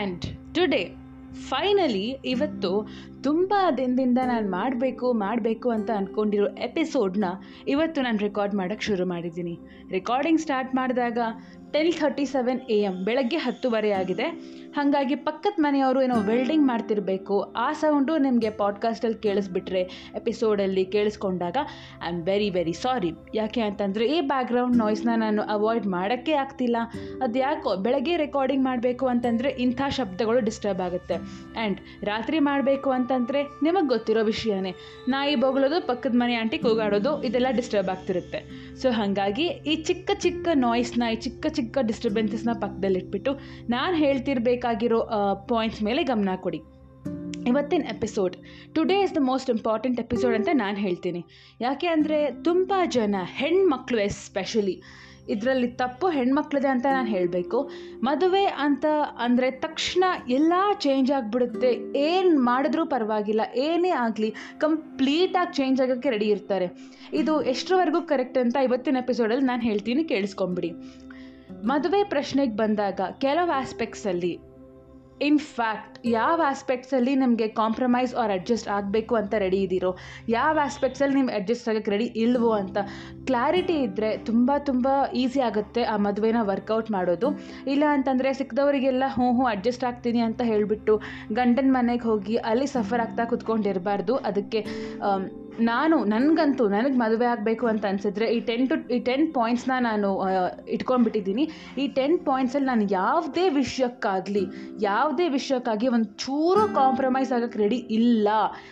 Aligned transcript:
And 0.00 0.24
today 0.54 0.82
finally 1.48 2.06
ಇವತ್ತು 2.24 2.70
ತುಂಬ 3.26 3.52
ದಿನದಿಂದ 3.78 4.20
ನಾನು 4.32 4.46
ಮಾಡಬೇಕು 4.50 5.06
ಮಾಡಬೇಕು 5.24 5.68
ಅಂತ 5.76 5.90
ಅಂದ್ಕೊಂಡಿರೋ 5.98 6.48
ಎಪಿಸೋಡ್ನ 6.68 7.26
ಇವತ್ತು 7.74 8.00
ನಾನು 8.06 8.18
ರೆಕಾರ್ಡ್ 8.26 8.54
ಮಾಡೋಕ್ಕೆ 8.60 8.86
ಶುರು 8.90 9.06
ಮಾಡಿದ್ದೀನಿ. 9.06 9.54
ರೆಕಾರ್ಡಿಂಗ್ 9.96 10.42
ಸ್ಟಾರ್ಟ್ 10.44 10.72
ಮಾಡಿದಾಗ 10.74 11.18
ten 11.74 11.92
thirty 11.98 12.24
seven 12.32 12.60
A 12.74 12.76
M 12.88 12.94
ಬೆಳಗ್ಗೆ 13.06 13.38
ಹತ್ತುವರೆ 13.44 13.90
ಆಗಿದೆ. 13.98 14.26
ಹಾಗಾಗಿ 14.76 15.16
ಪಕ್ಕದ 15.26 15.62
ಮನೆಯವರು 15.64 16.00
ಏನೋ 16.02 16.16
ವೆಲ್ಡಿಂಗ್ 16.28 16.66
ಮಾಡ್ತಿರಬೇಕು, 16.70 17.36
ಆ 17.64 17.66
ಸೌಂಡು 17.80 18.14
ನಿಮಗೆ 18.24 18.50
ಪಾಡ್ಕಾಸ್ಟಲ್ಲಿ 18.60 19.18
ಕೇಳಿಸ್ಬಿಟ್ರೆ 19.26 19.82
ಎಪಿಸೋಡಲ್ಲಿ 20.20 20.84
ಕೇಳಿಸ್ಕೊಂಡಾಗ 20.94 21.56
I 22.04 22.08
am 22.10 22.20
very 22.30 22.48
very 22.56 22.74
sorry 22.84 23.10
ಯಾಕೆ 23.34 23.62
ಅಂತಂದರೆ 23.68 24.06
ಈ 24.16 24.18
ಬ್ಯಾಕ್ಗ್ರೌಂಡ್ 24.32 24.78
ನಾಯ್ಸ್ನ 24.82 25.14
ನಾನು 25.24 25.42
ಅವಾಯ್ಡ್ 25.56 25.86
ಮಾಡೋಕ್ಕೆ 25.96 26.34
ಆಗ್ತಿಲ್ಲ. 26.44 26.76
ಅದು 27.26 27.38
ಯಾಕೋ 27.46 27.76
ಬೆಳಗ್ಗೆ 27.86 28.16
ರೆಕಾರ್ಡಿಂಗ್ 28.24 28.64
ಮಾಡಬೇಕು 28.70 29.06
ಅಂತಂದರೆ 29.14 29.52
ಇಂಥ 29.66 29.80
ಶಬ್ದಗಳು 29.98 30.40
ಡಿಸ್ಟರ್ಬ್ 30.48 30.82
ಆಗುತ್ತೆ. 30.88 31.18
ಆ್ಯಂಡ್ 31.18 31.80
ರಾತ್ರಿ 32.10 32.40
ಮಾಡಬೇಕು 32.50 32.90
ಅಂತಂದರೆ 33.10 33.40
ನಿಮಗೆ 33.62 33.88
ಗೊತ್ತಿರೋ 33.88 34.22
ವಿಷಯನೇ. 34.22 34.72
ನಾಯಿ 35.08 35.34
ಬೊಗಳೋದು, 35.34 35.86
ಪಕ್ಕದ 35.86 36.14
ಮನೆ 36.14 36.34
ಆಂಟಿ 36.34 36.58
ಕೂಗಾಡೋದು, 36.58 37.22
ಇದೆಲ್ಲ 37.22 37.46
ಡಿಸ್ಟರ್ಬ್ 37.50 37.88
ಆಗ್ತಿರುತ್ತೆ. 37.88 38.40
ಸೊ 38.82 38.90
ಹಾಗಾಗಿ 38.90 39.46
ಈ 39.72 39.74
ಚಿಕ್ಕ 39.88 40.10
ಚಿಕ್ಕ 40.18 40.48
ನಾಯ್ಸ್ನ 40.54 41.02
ಈ 41.12 41.16
ಚಿಕ್ಕ 41.26 41.46
ಚಿಕ್ಕ 41.48 41.78
ಡಿಸ್ಟರ್ಬೆನ್ಸಸ್ನ 41.82 42.52
ಪಕ್ಕದಲ್ಲಿಟ್ಬಿಟ್ಟು 42.60 43.32
ನಾನು 43.70 43.96
ಹೇಳ್ತಿರ್ಬೇಕಾಗಿರೋ 43.96 45.00
ಪಾಯಿಂಟ್ಸ್ 45.48 45.82
ಮೇಲೆ 45.82 46.02
ಗಮನ 46.02 46.36
ಕೊಡಿ. 46.46 46.60
ಇವತ್ತಿನ 47.46 47.84
episode 47.92 48.34
today 48.74 48.96
is 49.02 49.14
the 49.14 49.20
most 49.20 49.50
important 49.50 50.00
episode 50.00 50.34
ಅಂತ 50.38 50.50
ನಾನು 50.52 50.76
ಹೇಳ್ತೀನಿ. 50.76 51.22
ಯಾಕೆ 51.60 51.86
ಅಂದರೆ 51.86 52.18
ತುಂಬ 52.48 52.72
ಜನ 52.96 53.16
ಹೆಣ್ಮಕ್ಳು 53.40 53.98
ಎಸ್ಪೆಷಲಿ 53.98 54.76
ಇದರಲ್ಲಿ 55.28 55.68
ತಪ್ಪು 55.68 56.08
ಹೆಣ್ಮಕ್ಳದೆ 56.08 56.68
ಅಂತ 56.68 56.86
ನಾನು 56.90 57.08
ಹೇಳಬೇಕು. 57.08 57.70
ಮದುವೆ 58.02 58.44
ಅಂತ 58.46 58.84
ಅಂದರೆ 59.18 59.50
ತಕ್ಷಣ 59.50 60.04
ಎಲ್ಲ 60.28 60.52
ಚೇಂಜ್ 60.78 61.12
ಆಗಿಬಿಡುತ್ತೆ. 61.12 61.72
ಏನು 61.96 62.40
ಮಾಡಿದ್ರೂ 62.40 62.86
ಪರವಾಗಿಲ್ಲ, 62.86 63.40
ಏನೇ 63.54 63.88
ಆಗಲಿ 63.88 64.34
ಕಂಪ್ಲೀಟಾಗಿ 64.58 65.52
ಚೇಂಜ್ 65.56 65.80
ಆಗೋಕ್ಕೆ 65.80 66.10
ರೆಡಿ 66.10 66.26
ಇರ್ತಾರೆ. 66.26 66.68
ಇದು 67.12 67.42
ಎಷ್ಟರವರೆಗೂ 67.42 68.02
ಕರೆಕ್ಟ್ 68.02 68.38
ಅಂತ 68.38 68.56
ಇವತ್ತಿನ 68.56 68.96
ಎಪಿಸೋಡಲ್ಲಿ 68.96 69.44
ನಾನು 69.44 69.62
ಹೇಳ್ತೀನಿ 69.62 70.04
ಕೇಳಿಸ್ಕೊಂಬಿಡಿ. 70.04 70.72
ಮದುವೆ 71.66 72.04
ಪ್ರಶ್ನೆಗೆ 72.04 72.56
ಬಂದಾಗ 72.56 73.00
ಕೆಲವು 73.18 73.50
ಆಸ್ಪೆಕ್ಟ್ಸಲ್ಲಿ 73.50 74.38
ಇನ್ಫ್ಯಾಕ್ಟ್ 75.22 75.99
ಯಾವ 76.16 76.38
ಆಸ್ಪೆಕ್ಟ್ಸಲ್ಲಿ 76.52 77.14
ನಿಮಗೆ 77.14 77.48
ಕಾಂಪ್ರಮೈಸ್ 77.60 78.12
ಆರ್ 78.22 78.32
ಅಡ್ಜಸ್ಟ್ 78.36 78.68
ಆಗಬೇಕು 78.76 79.14
ಅಂತ 79.20 79.34
ರೆಡಿ 79.44 79.60
ಇದ್ದೀರೋ 79.66 79.90
ಯಾವ 80.28 80.58
ಆಸ್ಪೆಕ್ಟ್ಸಲ್ಲಿ 80.68 81.16
ನೀವು 81.18 81.32
ಅಡ್ಜಸ್ಟ್ 81.38 81.68
ಆಗೋಕ್ಕೆ 81.68 81.90
ರೆಡಿ 81.90 82.08
ಇಲ್ವೋ 82.24 82.52
ಅಂತ 82.60 82.78
ಕ್ಲಾರಿಟಿ 83.30 83.76
ಇದ್ದರೆ 83.86 84.10
ತುಂಬ 84.28 84.50
ತುಂಬ 84.70 84.86
ಈಸಿ 85.22 85.42
ಆಗುತ್ತೆ 85.48 85.84
ಆ 85.84 85.96
ಮದುವೆನ 86.06 86.40
ವರ್ಕೌಟ್ 86.52 86.90
ಮಾಡೋದು. 86.96 87.30
ಇಲ್ಲ 87.66 87.84
ಅಂತಂದರೆ 87.96 88.32
ಸಿಕ್ಕದವರಿಗೆಲ್ಲ 88.40 89.04
ಹ್ಞೂ 89.16 89.28
ಹ್ಞೂ 89.32 89.46
ಅಡ್ಜಸ್ಟ್ 89.54 89.84
ಆಗ್ತೀನಿ 89.90 90.22
ಅಂತ 90.28 90.40
ಹೇಳಿಬಿಟ್ಟು 90.52 90.96
ಗಂಡನ 91.32 91.70
ಮನೆಗೆ 91.76 92.06
ಹೋಗಿ 92.10 92.36
ಅಲ್ಲಿ 92.52 92.68
ಸಫರ್ 92.76 93.04
ಆಗ್ತಾ 93.06 93.24
ಕುತ್ಕೊಂಡಿರಬಾರ್ದು. 93.24 94.16
ಅದಕ್ಕೆ 94.30 94.62
ನಾನು, 95.68 95.96
ನನಗಂತೂ 96.04 96.64
ನನಗೆ 96.74 96.96
ಮದುವೆ 97.02 97.26
ಆಗಬೇಕು 97.26 97.64
ಅಂತ 97.70 97.84
ಅನಿಸಿದ್ರೆ 97.88 98.26
ಈ 98.34 98.40
ಟೆನ್ 98.48 98.66
ಟು 98.68 98.76
ಈ 98.96 98.98
ಟೆನ್ 99.08 99.24
ಪಾಯಿಂಟ್ಸ್ನ 99.34 99.74
ನಾನು 99.78 100.08
ಇಟ್ಕೊಂಡ್ಬಿಟ್ಟಿದ್ದೀನಿ. 100.74 101.44
ಈ 101.82 101.84
ಟೆನ್ 101.98 102.16
ಪಾಯಿಂಟ್ಸಲ್ಲಿ 102.28 102.66
ನಾನು 102.66 102.84
ಯಾವುದೇ 102.90 103.44
ವಿಷಯಕ್ಕಾಗಲಿ, 103.58 104.44
ಯಾವುದೇ 104.80 105.26
ವಿಷಯಕ್ಕಾಗಿ 105.36 105.88
ಒಂದು 105.92 106.04
ಚೂರು 106.04 106.74
ಕಾಂಪ್ರಮೈಸ್ 106.74 107.32
ಆಗಕ್ಕೆ 107.32 107.58
ರೆಡಿ 107.58 107.76
ಇಲ್ಲ 107.76 108.28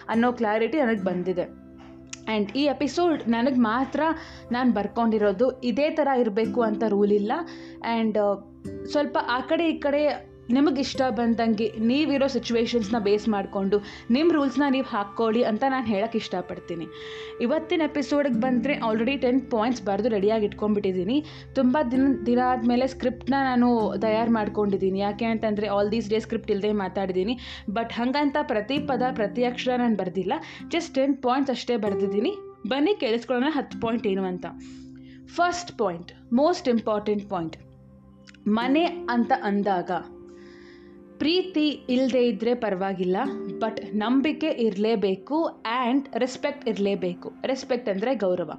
ಅನ್ನೋ 0.09 0.33
ಕ್ಲಾರಿಟಿ 0.33 0.79
ನನಗೆ 0.79 1.05
ಬಂದಿದೆ. 1.05 1.69
ಆ್ಯಂಡ್ 2.29 2.53
ಈ 2.53 2.63
ಎಪಿಸೋಡ್ 2.65 3.29
ನನಗೆ 3.29 3.61
ಮಾತ್ರ 3.61 4.01
ನಾನು 4.53 4.73
ಬರ್ಕೊಂಡಿರೋದು 4.73 5.61
ಇದೇ 5.61 5.91
ಥರ 5.91 6.09
ಇರಬೇಕು 6.19 6.63
ಅಂತ 6.63 6.83
ರೂಲ್ 6.89 7.13
ಇಲ್ಲ. 7.13 7.33
ಆ್ಯಂಡ್ 7.87 8.19
ಸ್ವಲ್ಪ 8.91 9.19
ಆ 9.31 9.41
ಕಡೆ 9.41 9.71
ಈ 9.71 9.79
ಕಡೆ 9.79 10.03
ನಿಮಗೆ 10.57 10.81
ಇಷ್ಟ 10.81 11.03
ಬಂದಂಗೆ 11.19 11.67
ನೀವಿರೋ 11.91 12.27
ಸಿಚುವೇಶನ್ಸ್ನ 12.27 12.99
ಬೇಸ್ 13.07 13.29
ಮಾಡಿಕೊಂಡು 13.29 13.79
ನಿಮ್ಮ 14.11 14.33
ರೂಲ್ಸ್ನ 14.33 14.63
ನೀವು 14.71 14.87
ಹಾಕ್ಕೊಳ್ಳಿ 14.93 15.43
ಅಂತ 15.51 15.65
ನಾನು 15.75 15.87
ಹೇಳೋಕ್ಕೆ 15.87 16.19
ಇಷ್ಟಪಡ್ತೀನಿ. 16.19 16.87
ಇವತ್ತಿನ 17.41 17.83
ಎಪಿಸೋಡ್ಗೆ 17.91 18.41
ಬಂದರೆ 18.41 18.75
ಆಲ್ರೆಡಿ 18.89 19.17
ಟೆನ್ 19.17 19.41
ಪಾಯಿಂಟ್ಸ್ 19.51 19.83
ಬರೆದು 19.83 20.09
ರೆಡಿಯಾಗಿ 20.09 20.47
ಇಟ್ಕೊಂಡ್ಬಿಟ್ಟಿದ್ದೀನಿ 20.47 21.25
ತುಂಬ 21.55 21.77
ದಿನ 21.91 22.07
ದಿನ 22.27 22.41
ಆದಮೇಲೆ 22.53 22.87
ಸ್ಕ್ರಿಪ್ಟ್ನ 22.87 23.35
ನಾನು 23.51 23.69
ತಯಾರು 23.99 24.33
ಮಾಡ್ಕೊಂಡಿದ್ದೀನಿ 24.33 24.99
ಯಾಕೆ 24.99 25.25
ಅಂತಂದರೆ 25.25 25.69
ಆಲ್ 25.69 25.93
ದೀಸ್ 25.93 26.11
ಡೇ 26.11 26.21
ಸ್ಕ್ರಿಪ್ಟ್ 26.21 26.51
ಇಲ್ಲದೆ 26.51 26.73
ಮಾತಾಡಿದ್ದೀನಿ 26.73 27.37
ಬಟ್ 27.71 27.93
ಹಾಗಂತ 27.93 28.37
ಪ್ರತಿ 28.43 28.79
ಪದ, 28.79 29.03
ಪ್ರತಿ 29.15 29.45
ಅಕ್ಷರ 29.45 29.77
ನಾನು 29.77 29.97
ಬರೆದಿಲ್ಲ. 29.97 30.33
ಜಸ್ಟ್ 30.69 30.95
ಟೆನ್ 30.95 31.17
ಪಾಯಿಂಟ್ಸ್ 31.17 31.51
ಅಷ್ಟೇ 31.51 31.77
ಬರೆದಿದ್ದೀನಿ 31.77 32.35
ಬನ್ನಿ 32.69 32.95
ಕೇಳಿಸ್ಕೊಳ್ಳೋಣ 33.01 33.51
ಹತ್ತು 33.51 33.81
ಪಾಯಿಂಟ್ 33.81 34.07
ಏನು 34.07 34.25
ಅಂತ. 34.25 34.47
First 35.37 35.79
point 35.79 36.13
most 36.33 36.69
important 36.69 37.31
point 37.31 37.57
ಮನೆ 38.49 38.85
ಅಂತ 38.85 39.33
ಅಂದಾಗ 39.43 39.91
ಪ್ರೀತಿ 41.19 41.67
ಇಲ್ಲದೆ 41.95 42.21
ಇದ್ದರೆ 42.29 42.55
ಪರವಾಗಿಲ್ಲ 42.55 43.17
ಬಟ್ 43.63 43.79
ನಂಬಿಕೆ 43.95 44.49
ಇರಲೇಬೇಕು 44.67 45.37
ಆ್ಯಂಡ್ 45.67 46.05
ರೆಸ್ಪೆಕ್ಟ್ 46.17 46.69
ಇರಲೇಬೇಕು. 46.69 47.29
ರೆಸ್ಪೆಕ್ಟ್ 47.45 47.89
ಅಂದರೆ 47.89 48.15
ಗೌರವ. 48.15 48.51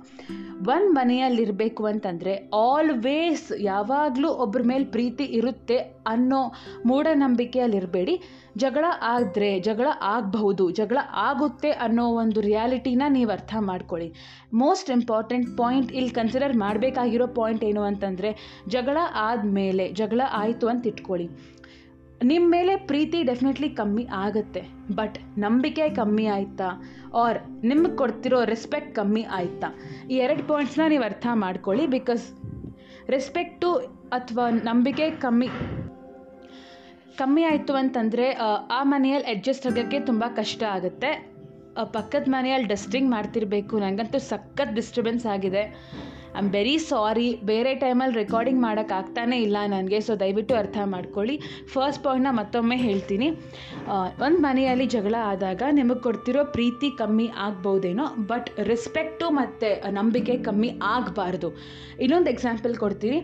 ಒಂದು 0.71 0.89
ಮನೆಯಲ್ಲಿರಬೇಕು 0.93 1.83
ಅಂತಂದರೆ 1.85 2.33
ಆಲ್ವೇಸ್ 2.53 3.51
ಯಾವಾಗಲೂ 3.61 4.29
ಒಬ್ಬರ 4.45 4.61
ಮೇಲೆ 4.71 4.85
ಪ್ರೀತಿ 4.95 5.23
ಇರುತ್ತೆ 5.39 5.77
ಅನ್ನೋ 6.07 6.41
ಮೂಢನಂಬಿಕೆಯಲ್ಲಿರಬೇಡಿ. 6.85 8.15
ಜಗಳ 8.57 8.85
ಆದರೆ 9.01 9.59
ಜಗಳ 9.59 9.87
ಆಗಬಹುದು, 10.01 10.71
ಜಗಳ 10.71 10.97
ಆಗುತ್ತೆ 11.13 11.71
ಅನ್ನೋ 11.85 12.05
ಒಂದು 12.23 12.41
ರಿಯಾಲಿಟಿನ 12.41 13.03
ನೀವು 13.07 13.31
ಅರ್ಥ 13.31 13.53
ಮಾಡ್ಕೊಳ್ಳಿ. 13.59 14.09
ಮೋಸ್ಟ್ 14.53 14.89
ಇಂಪಾರ್ಟೆಂಟ್ 14.89 15.57
ಪಾಯಿಂಟ್ 15.57 15.91
ಇಲ್ಲಿ 15.91 16.09
ಕನ್ಸಿಡರ್ 16.09 16.55
ಮಾಡಬೇಕಾಗಿರೋ 16.57 17.27
ಪಾಯಿಂಟ್ 17.27 17.63
ಏನು 17.63 17.81
ಅಂತಂದರೆ 17.81 18.31
ಜಗಳ 18.67 18.97
ಆದಮೇಲೆ, 19.27 19.87
ಜಗಳ 19.91 20.21
ಆಯಿತು 20.33 20.67
ಅಂತ 20.67 20.87
ಇಟ್ಕೊಳ್ಳಿ. 20.87 21.29
ನಿಮ್ಮ 22.23 22.51
ಮೇಲೆ 22.51 22.75
ಪ್ರೀತಿ 22.75 23.23
ಡೆಫಿನೆಟ್ಲಿ 23.23 23.69
ಕಮ್ಮಿ 23.69 24.07
ಆಗುತ್ತೆ 24.13 24.61
ಬಟ್ 24.95 25.17
ನಂಬಿಕೆ 25.37 25.89
ಕಮ್ಮಿ 25.89 26.25
ಆಯಿತಾ? 26.25 26.69
ಆರ್ 27.15 27.37
ನಿಮಗೆ 27.63 27.97
ಕೊಡ್ತಿರೋ 27.97 28.43
ರೆಸ್ಪೆಕ್ಟ್ 28.43 28.95
ಕಮ್ಮಿ 28.95 29.23
ಆಯಿತಾ? 29.23 29.67
ಈ 30.11 30.15
ಎರಡು 30.15 30.43
ಪಾಯಿಂಟ್ಸ್ನ 30.47 30.81
ನೀವು 30.87 31.03
ಅರ್ಥ 31.03 31.27
ಮಾಡ್ಕೊಳ್ಳಿ 31.33 31.87
ಬಿಕಾಸ್ 31.87 32.25
ರೆಸ್ಪೆಕ್ಟು 33.09 33.73
ಅಥವಾ 34.11 34.49
ನಂಬಿಕೆ 34.49 35.11
ಕಮ್ಮಿ 35.11 35.47
ಕಮ್ಮಿ 37.17 37.43
ಆಯಿತು 37.43 37.73
ಅಂತಂದರೆ, 37.73 38.31
ಆ 38.71 38.83
ಮನೆಯಲ್ಲಿ 38.83 39.27
ಅಡ್ಜಸ್ಟ್ 39.31 39.67
ಆಗೋಕ್ಕೆ 39.67 39.99
ತುಂಬ 39.99 40.23
ಕಷ್ಟ 40.35 40.63
ಆಗುತ್ತೆ. 40.63 41.09
ಪಕ್ಕದ 41.91 42.27
ಮನೆಯಲ್ಲಿ 42.27 42.67
ಡಸ್ಟಿಂಗ್ 42.67 43.11
ಮಾಡ್ತಿರಬೇಕು. 43.11 43.79
ನನಗಂತೂ 43.79 44.19
ಸಖತ್ 44.19 44.75
ಡಿಸ್ಟರ್ಬೆನ್ಸ್ 44.75 45.25
ಆಗಿದೆ. 45.25 45.63
ಐ 46.33 46.37
ಆಮ್ 46.41 46.49
ವೆರಿ 46.55 46.75
ಸಾರಿ 46.89 47.27
ಬೇರೆ 47.49 47.71
ಟೈಮಲ್ಲಿ 47.83 48.15
ರೆಕಾರ್ಡಿಂಗ್ 48.21 48.61
ಮಾಡೋಕ್ಕಾಗ್ತಾನೆ 48.65 49.37
ಇಲ್ಲ 49.45 49.57
ನನಗೆ 49.75 49.99
ಸೊ 50.07 50.15
ದಯವಿಟ್ಟು 50.23 50.55
ಅರ್ಥ 50.61 50.77
ಮಾಡ್ಕೊಳ್ಳಿ. 50.93 51.35
ಫಸ್ಟ್ 51.73 52.03
ಪಾಯಿಂಟ್ನ 52.03 52.31
ಮತ್ತೊಮ್ಮೆ 52.39 52.77
ಹೇಳ್ತೀನಿ. 52.87 53.29
ಒಂದು 54.25 54.39
ಮನೆಯಲ್ಲಿ 54.47 54.87
ಜಗಳ 54.95 55.15
ಆದಾಗ 55.31 55.61
ನಿಮಗೆ 55.79 56.01
ಕೊಡ್ತಿರೋ 56.07 56.43
ಪ್ರೀತಿ 56.57 56.89
ಕಮ್ಮಿ 57.01 57.27
ಆಗ್ಬೋದೇನೋ 57.47 58.07
ಬಟ್ 58.31 58.49
ರೆಸ್ಪೆಕ್ಟು 58.71 59.27
ಮತ್ತು 59.39 59.69
ನಂಬಿಕೆ 59.99 60.35
ಕಮ್ಮಿ 60.49 60.71
ಆಗಬಾರ್ದು. 60.95 61.51
ಇನ್ನೊಂದು 62.05 62.31
ಎಕ್ಸಾಂಪಲ್ 62.35 62.75
ಕೊಡ್ತೀನಿ. 62.83 63.19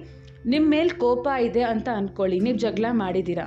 ನಿಮ್ಮ 0.53 0.65
ಮೇಲೆ 0.75 0.91
ಕೋಪ 1.03 1.27
ಇದೆ 1.49 1.63
ಅಂತ 1.73 1.87
ಅಂದ್ಕೊಳ್ಳಿ 1.99 2.39
ನೀವು 2.47 2.57
ಜಗಳ 2.65 2.85
ಮಾಡಿದ್ದೀರಾ 3.03 3.45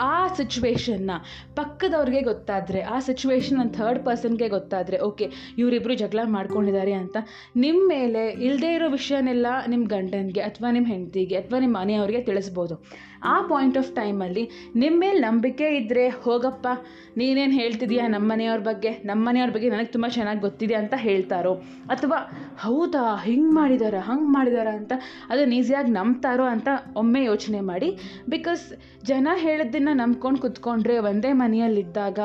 ಆ 0.00 0.26
ಸಿಚುವೇಶನ್ನ 0.28 1.10
ಪಕ್ಕದವ್ರಿಗೆ 1.54 2.20
ಗೊತ್ತಾದರೆ, 2.20 2.80
ಆ 2.80 2.98
ಸಿಚುವೇಶನ್ 2.98 3.60
ಒಂದು 3.60 3.74
ಥರ್ಡ್ 3.78 4.04
ಪರ್ಸನ್ಗೆ 4.04 4.48
ಗೊತ್ತಾದರೆ 4.48 4.98
ಓಕೆ 4.98 5.28
ಇವರಿಬ್ಬರು 5.58 5.94
ಜಗಳ 5.94 6.20
ಮಾಡ್ಕೊಂಡಿದ್ದಾರೆ 6.26 6.92
ಅಂತ 6.92 7.16
ನಿಮ್ಮ 7.56 7.82
ಮೇಲೆ 7.88 8.22
ಇಲ್ಲದೇ 8.46 8.74
ಇರೋ 8.74 8.88
ವಿಷಯನೆಲ್ಲ 8.88 9.46
ನಿಮ್ಮ 9.68 9.86
ಗಂಡನಿಗೆ 9.88 10.40
ಅಥವಾ 10.40 10.70
ನಿಮ್ಮ 10.70 10.88
ಹೆಂಡತಿಗೆ 10.88 11.36
ಅಥವಾ 11.36 11.58
ನಿಮ್ಮ 11.58 11.76
ಮನೆಯವ್ರಿಗೆ 11.80 12.22
ತಿಳಿಸ್ಬೋದು. 12.22 12.76
ಆ 13.24 13.36
ಪಾಯಿಂಟ್ 13.42 13.78
ಆಫ್ 13.78 13.90
ಟೈಮಲ್ಲಿ 13.92 14.42
ನಿಮ್ಮ 14.76 15.00
ಮೇಲೆ 15.00 15.18
ನಂಬಿಕೆ 15.18 15.68
ಇದ್ದರೆ 15.76 16.08
ಹೋಗಪ್ಪ, 16.08 16.66
ನೀನೇನು 17.16 17.52
ಹೇಳ್ತಿದ್ಯಾ 17.52 18.06
ನಮ್ಮ 18.06 18.32
ಮನೆಯವ್ರ 18.32 18.60
ಬಗ್ಗೆ? 18.60 18.90
ನಮ್ಮ 19.04 19.28
ಮನೆಯವ್ರ 19.28 19.50
ಬಗ್ಗೆ 19.50 19.68
ನನಗೆ 19.68 19.86
ತುಂಬ 19.86 20.06
ಚೆನ್ನಾಗಿ 20.08 20.40
ಗೊತ್ತಿದೆ 20.40 20.74
ಅಂತ 20.74 20.94
ಹೇಳ್ತಾರೋ? 20.96 21.54
ಅಥವಾ 21.90 22.18
ಹೌದಾ, 22.64 23.16
ಹಿಂಗೆ 23.24 23.52
ಮಾಡಿದಾರ, 23.52 23.96
ಹಂಗೆ 23.98 24.30
ಮಾಡಿದಾರ 24.32 24.68
ಅಂತ 24.68 24.92
ಅದನ್ನು 25.30 25.54
ಈಸಿಯಾಗಿ 25.54 25.90
ನಂಬ್ತಾರೋ 25.90 26.44
ಅಂತ 26.44 26.68
ಒಮ್ಮೆ 26.96 27.24
ಯೋಚನೆ 27.24 27.60
ಮಾಡಿ 27.60 27.90
ಬಿಕಾಸ್ 28.28 28.64
ಜನ 29.04 29.28
ಹೇಳಿದ್ದನ್ನು 29.36 29.87
ನಂಬ್ಕೊಂಡು 29.92 30.40
ಕುತ್ಕೊಂಡ್ರೆ 30.40 30.98
ಒಂದೇ 30.98 31.32
ಮನೆಯಲ್ಲಿದ್ದಾಗ 31.32 32.18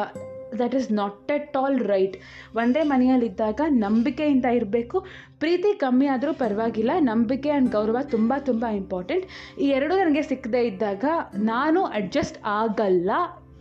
that 0.58 0.76
is 0.76 0.92
not 0.92 1.32
at 1.32 1.58
all 1.58 1.80
right 1.80 2.18
ಒಂದೇ 2.56 2.84
ಮನೆಯಲ್ಲಿದ್ದಾಗ 2.84 3.62
ನಂಬಿಕೆಯಿಂದ 3.68 4.46
ಇರಬೇಕು. 4.46 5.06
ಪ್ರೀತಿ 5.40 5.78
ಕಮ್ಮಿ 5.78 6.08
ಆದರೂ 6.08 6.34
ಪರವಾಗಿಲ್ಲ. 6.34 6.92
ನಂಬಿಕೆ 7.00 7.50
ಆ್ಯಂಡ್ 7.50 7.72
ಗೌರವ 7.72 7.98
ತುಂಬ 8.12 8.34
ತುಂಬ 8.40 8.66
ಇಂಪಾರ್ಟೆಂಟ್ 8.66 9.26
ಈ 9.60 9.68
ಎರಡೂ 9.68 9.98
ನನಗೆ 9.98 10.22
ಸಿಕ್ಕದೇ 10.22 10.62
ಇದ್ದಾಗ 10.62 11.06
ನಾನು 11.36 11.84
ಅಡ್ಜಸ್ಟ್ 11.84 12.38
ಆಗಲ್ಲ. 12.46 13.12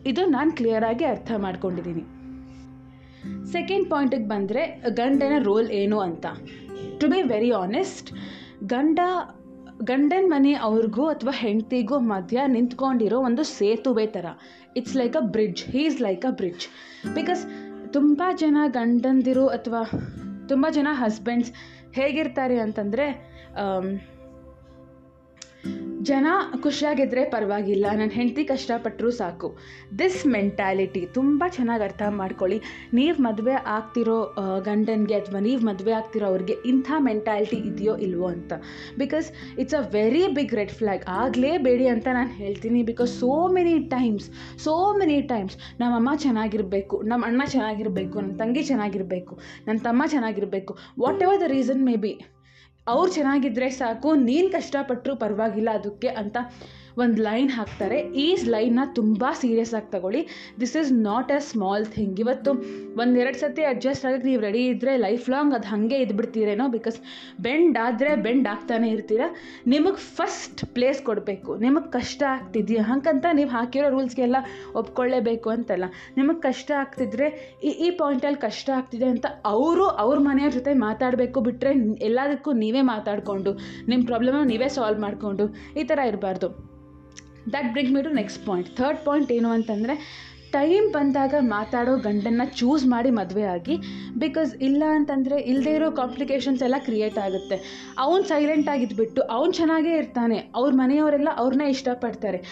ಇದು 0.06 0.26
ನಾನು 0.26 0.52
ಕ್ಲಿಯರಾಗಿ 0.52 1.04
ಅರ್ಥ 1.04 1.32
ಮಾಡ್ಕೊಂಡಿದ್ದೀನಿ 1.36 2.02
ಸೆಕೆಂಡ್ 3.52 3.90
ಪಾಯಿಂಟಿಗೆ 3.90 4.28
ಬಂದರೆ 4.28 4.82
ಗಂಡನ 4.88 5.32
ರೋಲ್ 5.44 5.70
ಏನು 5.70 5.98
ಅಂತ. 5.98 6.26
ಟು 7.00 7.08
ಬಿ 7.08 7.22
ವೆರಿ 7.22 7.50
ಆನೆಸ್ಟ್ 7.50 8.12
ಗಂಡ 8.64 9.00
ಗಂಡನ 9.80 10.24
ಮನೆ 10.26 10.54
ಅವ್ರಿಗೂ 10.54 11.06
ಅಥವಾ 11.06 11.30
ಹೆಂಡತಿಗೂ 11.30 11.98
ಮಧ್ಯ 11.98 12.40
ನಿಂತ್ಕೊಂಡಿರೋ 12.46 13.18
ಒಂದು 13.18 13.42
ಸೇತುವೆ 13.44 14.06
ಥರ 14.06 14.26
it's 14.76 14.96
like 14.96 15.16
a 15.16 15.20
bridge 15.20 15.62
he 15.64 15.86
is 15.86 16.00
like 16.00 16.26
a 16.26 16.30
bridge 16.30 16.66
because 17.14 17.42
ತುಂಬ 17.92 18.22
ಜನ 18.36 18.56
ಗಂಡಂದಿರು 18.66 19.46
ಅಥವಾ 19.48 19.82
ತುಂಬ 20.48 20.66
ಜನ 20.70 20.88
ಹಸ್ಬೆಂಡ್ಸ್ 20.92 21.52
ಹೇಗಿರ್ತಾರೆ 21.92 22.58
ಅಂತಂದರೆ 22.60 23.06
ಜನ 26.08 26.26
ಖುಷಿಯಾಗಿದ್ದರೆ 26.64 27.22
ಪರವಾಗಿಲ್ಲ. 27.32 27.86
ನನ್ನ 27.98 28.12
ಹೆಂಡತಿ 28.18 28.42
ಕಷ್ಟಪಟ್ಟರೂ 28.50 29.10
ಸಾಕು. 29.18 29.48
ದಿಸ್ 30.00 30.20
ಮೆಂಟ್ಯಾಲಿಟಿ 30.34 31.02
ತುಂಬ 31.16 31.42
ಚೆನ್ನಾಗಿ 31.56 31.84
ಅರ್ಥ 31.86 32.02
ಮಾಡ್ಕೊಳ್ಳಿ. 32.20 32.58
ನೀವು 32.98 33.16
ಮದುವೆ 33.26 33.56
ಆಗ್ತಿರೋ 33.76 34.16
ಗಂಡನಿಗೆ 34.68 35.16
ಅಥವಾ 35.20 35.40
ನೀವು 35.48 35.60
ಮದುವೆ 35.70 35.92
ಆಗ್ತಿರೋ 36.00 36.26
ಅವ್ರಿಗೆ 36.32 36.56
ಇಂಥ 36.72 36.90
ಮೆಂಟ್ಯಾಲಿಟಿ 37.08 37.58
ಇದೆಯೋ 37.70 37.94
ಇಲ್ವೋ 38.06 38.28
ಅಂತ. 38.36 38.52
Because 39.02 39.28
it's 39.60 39.78
a 39.80 39.82
very 39.96 40.24
big 40.38 40.54
red 40.60 40.74
flag 40.80 41.04
ಆಗಲೇಬೇಡಿ 41.22 41.88
ಅಂತ 41.94 42.08
ನಾನು 42.18 42.32
ಹೇಳ್ತೀನಿ. 42.42 42.82
Because 42.90 43.12
so 43.22 43.32
many 43.56 43.76
times 43.96 44.28
so 44.66 44.76
many 45.00 45.20
times 45.32 45.56
ನಮ್ಮಮ್ಮ 45.82 46.10
ಚೆನ್ನಾಗಿರಬೇಕು 46.26 46.98
ನಮ್ಮ 47.12 47.22
ಅಣ್ಣ 47.30 47.42
ಚೆನ್ನಾಗಿರಬೇಕು 47.56 48.16
ನನ್ನ 48.22 48.36
ತಂಗಿ 48.42 48.64
ಚೆನ್ನಾಗಿರಬೇಕು 48.72 49.34
ನನ್ನ 49.68 49.78
ತಮ್ಮ 49.88 50.02
ಚೆನ್ನಾಗಿರಬೇಕು. 50.16 50.74
Whatever 51.26 51.40
the 51.44 51.48
reason 51.56 51.82
may 51.90 51.96
be 52.04 52.14
ಅವ್ರು 52.86 53.10
ಚೆನ್ನಾಗಿದ್ರೆ 53.12 53.68
ಸಾಕು 53.72 54.08
ನೀನು 54.22 54.48
ಕಷ್ಟಪಟ್ಟರೂ 54.52 55.12
ಪರವಾಗಿಲ್ಲ 55.16 55.70
ಅದಕ್ಕೆ 55.72 56.08
ಅಂತ 56.22 56.36
ಒಂದು 57.02 57.18
ಲೈನ್ 57.26 57.50
ಹಾಕ್ತಾರೆ, 57.56 57.98
ಈ 58.24 58.26
ಲೈನ್ನ 58.54 58.80
ತುಂಬ 58.98 59.24
ಸೀರಿಯಸ್ 59.42 59.74
ಆಗಿ 59.78 59.88
ತಗೊಳ್ಳಿ. 59.94 60.22
This 60.62 60.74
is 60.80 60.90
not 61.08 61.30
a 61.36 61.38
small 61.50 61.86
thing 61.96 62.18
ಇವತ್ತು 62.24 62.50
ಒಂದೆರಡು 63.02 63.38
ಸತಿ 63.42 63.62
ಅಡ್ಜಸ್ಟ್ 63.70 64.04
ಆಗಕ್ಕೆ 64.08 64.26
ನೀವು 64.30 64.42
ರೆಡಿ 64.46 64.62
ಇದ್ದರೆ 64.72 64.94
ಲೈಫ್ 65.06 65.26
ಲಾಂಗ್ 65.34 65.54
ಅದು 65.58 65.68
ಹಾಗೆ 65.72 65.98
ಇದ್ಬಿಡ್ತೀರೇನೋ 66.04 66.66
ಬಿಕಾಸ್ 66.76 66.98
ಬೆಂಡ್ 67.46 67.78
ಆದರೆ 67.86 68.10
ಬೆಂಡ್ 68.26 68.48
ಆಗ್ತಾನೆ 68.54 68.88
ಇರ್ತೀರ. 68.96 69.22
ನಿಮಗೆ 69.74 70.00
ಫಸ್ಟ್ 70.18 70.62
ಪ್ಲೇಸ್ 70.76 71.00
ಕೊಡಬೇಕು. 71.08 71.50
ನಿಮಗೆ 71.64 71.88
ಕಷ್ಟ 71.98 72.22
ಆಗ್ತಿದೆಯಾ? 72.34 72.82
ಹಾಗಂತ 72.90 73.26
ನೀವು 73.40 73.50
ಹಾಕಿರೋ 73.56 73.88
ರೂಲ್ಸ್ಗೆಲ್ಲ 73.96 74.40
ಒಪ್ಕೊಳ್ಳೇಬೇಕು 74.82 75.50
ಅಂತಲ್ಲ. 75.56 75.88
ನಿಮಗೆ 76.18 76.40
ಕಷ್ಟ 76.48 76.70
ಆಗ್ತಿದ್ರೆ 76.82 77.28
ಈ 77.68 77.72
ಈ 77.86 77.88
ಪಾಯಿಂಟಲ್ಲಿ 78.00 78.40
ಕಷ್ಟ 78.46 78.68
ಆಗ್ತಿದೆ 78.78 79.08
ಅಂತ 79.14 79.26
ಅವರು 79.54 79.86
ಅವ್ರ 80.02 80.16
ಮನೆಯವ್ರ 80.28 80.54
ಜೊತೆ 80.58 80.72
ಮಾತಾಡಬೇಕು 80.86 81.40
ಬಿಟ್ಟರೆ 81.46 81.72
ಎಲ್ಲದಕ್ಕೂ 82.08 82.52
ನೀವೇ 82.64 82.82
ಮಾತಾಡಿಕೊಂಡು 82.94 83.52
ನಿಮ್ಮ 83.90 84.02
ಪ್ರಾಬ್ಲಮ್ನ 84.10 84.44
ನೀವೇ 84.52 84.68
ಸಾಲ್ವ್ 84.76 85.00
ಮಾಡಿಕೊಂಡು, 85.06 85.46
ಈ 85.80 85.84
ಥರ 85.90 85.98
ಇರಬಾರ್ದು. 86.10 86.50
That 87.50 87.72
bring 87.72 87.92
me 87.94 88.02
to 88.02 88.10
next 88.10 88.46
point 88.46 88.76
third 88.76 89.04
point 89.04 89.32
ಏನು 89.32 89.50
ಅಂತಂದರೆ 89.50 89.96
ಟೈಮ್ 90.52 90.92
ಬಂದಾಗ 90.92 91.34
ಮಾತಾಡೋ 91.40 91.96
ಗಂಡನ್ನು 91.96 92.56
ಚೂಸ್ 92.56 92.86
ಮಾಡಿ 92.86 93.10
ಮದುವೆ 93.10 93.42
ಆಗಿ 93.42 93.76
ಬಿಕಾಸ್ 94.18 94.54
ಇಲ್ಲ 94.62 94.82
ಅಂತಂದರೆ 94.88 95.38
ಇಲ್ಲದೇ 95.40 95.74
ಇರೋ 95.74 95.90
ಕಾಂಪ್ಲಿಕೇಶನ್ಸ್ 95.90 96.62
ಎಲ್ಲ 96.62 96.74
ಕ್ರಿಯೇಟ್ 96.78 97.18
ಆಗುತ್ತೆ. 97.18 97.56
ಅವ್ನು 97.98 98.24
ಸೈಲೆಂಟ್ 98.24 98.68
ಆಗಿದ್ಬಿಟ್ಟು, 98.68 99.22
ಅವ್ನು 99.22 99.52
ಚೆನ್ನಾಗೇ 99.52 99.96
ಇರ್ತಾನೆ. 99.96 100.52
ಅವ್ರ 100.54 100.72
ಮನೆಯವರೆಲ್ಲ 100.74 101.28
ಅವ್ರನ್ನೇ 101.36 101.68
ಇಷ್ಟಪಡ್ತಾರೆ. 101.70 102.42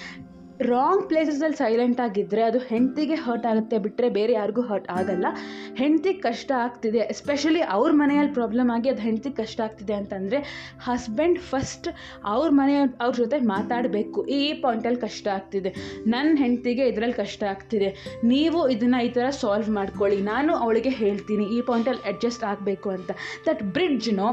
ರಾಂಗ್ 0.69 1.05
ಪ್ಲೇಸಸಲ್ಲಿ 1.11 1.57
ಸೈಲೆಂಟ್ 1.61 2.01
ಆಗಿದ್ದರೆ 2.05 2.43
ಅದು 2.47 2.59
ಹೆಂಡತಿಗೆ 2.71 3.17
ಹರ್ಟ್ 3.27 3.47
ಆಗುತ್ತೆ 3.51 3.77
ಬಿಟ್ಟರೆ 3.85 4.09
ಬೇರೆ 4.17 4.33
ಯಾರಿಗೂ 4.39 4.63
ಹರ್ಟ್ 4.71 4.89
ಆಗಲ್ಲ. 4.97 5.27
ಹೆಂಡ್ತಿಗೆ 5.81 6.21
ಕಷ್ಟ 6.27 6.51
ಆಗ್ತಿದೆ 6.65 7.01
ಎಸ್ಪೆಷಲಿ 7.15 7.63
ಅವ್ರ 7.77 7.91
ಮನೆಯಲ್ಲಿ 8.01 8.33
ಪ್ರಾಬ್ಲಮ್ 8.39 8.71
ಆಗಿ 8.75 8.89
ಅದು 8.93 9.03
ಹೆಂಡ್ತಿಗೆ 9.07 9.37
ಕಷ್ಟ 9.43 9.61
ಆಗ್ತಿದೆ 9.67 9.95
ಅಂತಂದರೆ 10.01 10.39
ಹಸ್ಬೆಂಡ್ 10.87 11.39
ಫಸ್ಟ್ 11.51 11.89
ಅವ್ರ 12.35 12.49
ಮನೆಯ 12.61 12.81
ಅವ್ರ 13.05 13.15
ಜೊತೆ 13.23 13.39
ಮಾತಾಡಬೇಕು, 13.55 14.19
ಈ 14.39 14.43
ಪಾಯಿಂಟಲ್ಲಿ 14.65 15.01
ಕಷ್ಟ 15.07 15.29
ಆಗ್ತಿದೆ. 15.37 15.73
ನನ್ನ 16.15 16.37
ಹೆಂಡ್ತಿಗೆ 16.43 16.87
ಇದರಲ್ಲಿ 16.93 17.19
ಕಷ್ಟ 17.23 17.43
ಆಗ್ತಿದೆ, 17.53 17.91
ನೀವು 18.33 18.61
ಇದನ್ನು 18.77 19.01
ಈ 19.09 19.11
ಥರ 19.17 19.27
ಸಾಲ್ವ್ 19.43 19.71
ಮಾಡ್ಕೊಳ್ಳಿ, 19.79 20.21
ನಾನು 20.33 20.53
ಅವಳಿಗೆ 20.65 20.93
ಹೇಳ್ತೀನಿ, 21.03 21.47
ಈ 21.57 21.61
ಪಾಯಿಂಟಲ್ಲಿ 21.71 22.05
ಅಡ್ಜಸ್ಟ್ 22.13 22.45
ಆಗಬೇಕು 22.53 22.91
ಅಂತ. 22.97 23.11
ದಟ್ 23.49 23.63
ಬ್ರಿಡ್ಜ್ನೋ 23.77 24.29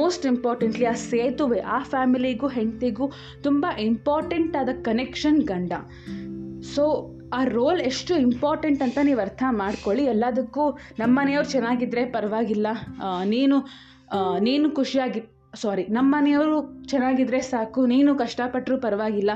ಮೋಸ್ಟ್ 0.00 0.24
ಇಂಪಾರ್ಟೆಂಟ್ಲಿ 0.26 0.86
ಆ 0.92 0.96
ಸೇತುವೆ, 1.10 1.60
ಆ 1.76 1.78
ಫ್ಯಾಮಿಲಿಗೂ 1.92 2.48
ಹೆಂಡತಿಗೂ 2.58 3.06
ತುಂಬ 3.42 3.66
ಇಂಪಾರ್ಟೆಂಟ್ 3.90 4.56
ಆದ 4.62 4.70
ಕನೆಕ್ಷನ್ 4.88 5.40
ಗಂಡ 5.52 5.65
ಸೊ 6.74 6.84
ಆ 7.38 7.40
ರೋಲ್ 7.44 7.80
ಎಷ್ಟು 7.80 8.12
ಇಂಪಾರ್ಟೆಂಟ್ 8.14 8.82
ಅಂತ 8.82 8.98
ನೀವು 9.08 9.20
ಅರ್ಥ 9.20 9.42
ಮಾಡ್ಕೊಳ್ಳಿ. 9.62 10.04
ಎಲ್ಲದಕ್ಕೂ 10.14 10.64
ನಮ್ಮ 10.98 11.12
ಮನೆಯವ್ರು 11.20 11.48
ಚೆನ್ನಾಗಿದ್ದರೆ 11.50 12.04
ಪರವಾಗಿಲ್ಲ. 12.16 12.66
ನೀನು 13.34 13.56
ನೀನು 14.48 14.66
ಖುಷಿಯಾಗಿ 14.70 15.20
ಸಾರಿ 15.62 15.84
ನಮ್ಮ 15.96 16.08
ಮನೆಯವರು 16.14 16.56
ಚೆನ್ನಾಗಿದ್ದರೆ 16.90 17.40
ಸಾಕು, 17.50 17.80
ನೀನು 17.92 18.10
ಕಷ್ಟಪಟ್ಟರು 18.14 18.76
ಪರವಾಗಿಲ್ಲ. 18.78 19.32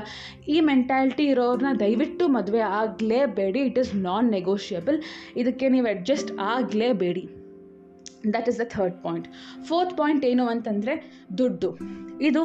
ಈ 0.47 0.57
ಮೆಂಟ್ಯಾಲಿಟಿ 0.69 1.23
ಇರೋರನ್ನ 1.23 1.71
ದಯವಿಟ್ಟು 1.79 2.27
ಮದುವೆ 2.27 2.63
ಆಗಲೇಬೇಡಿ. 2.81 3.59
ಇಟ್ 3.69 3.79
ಇಸ್ 3.83 3.93
ನಾನ್ 4.07 4.29
ನೆಗೋಷಿಯಬಲ್ 4.37 4.99
ಇದಕ್ಕೆ 5.43 5.69
ನೀವು 5.69 5.89
adjust 5.95 6.31
ಆಗಲೇಬೇಡಿ. 6.55 7.23
That 8.33 8.47
is 8.49 8.59
the 8.59 8.67
third 8.75 8.97
point 9.03 9.27
fourth 9.69 9.95
point 9.97 10.25
ಏನು 10.25 10.45
ಅಂತಂದರೆ 10.47 10.95
ದುಡ್ಡು. 11.37 11.71
ಇದು 12.21 12.41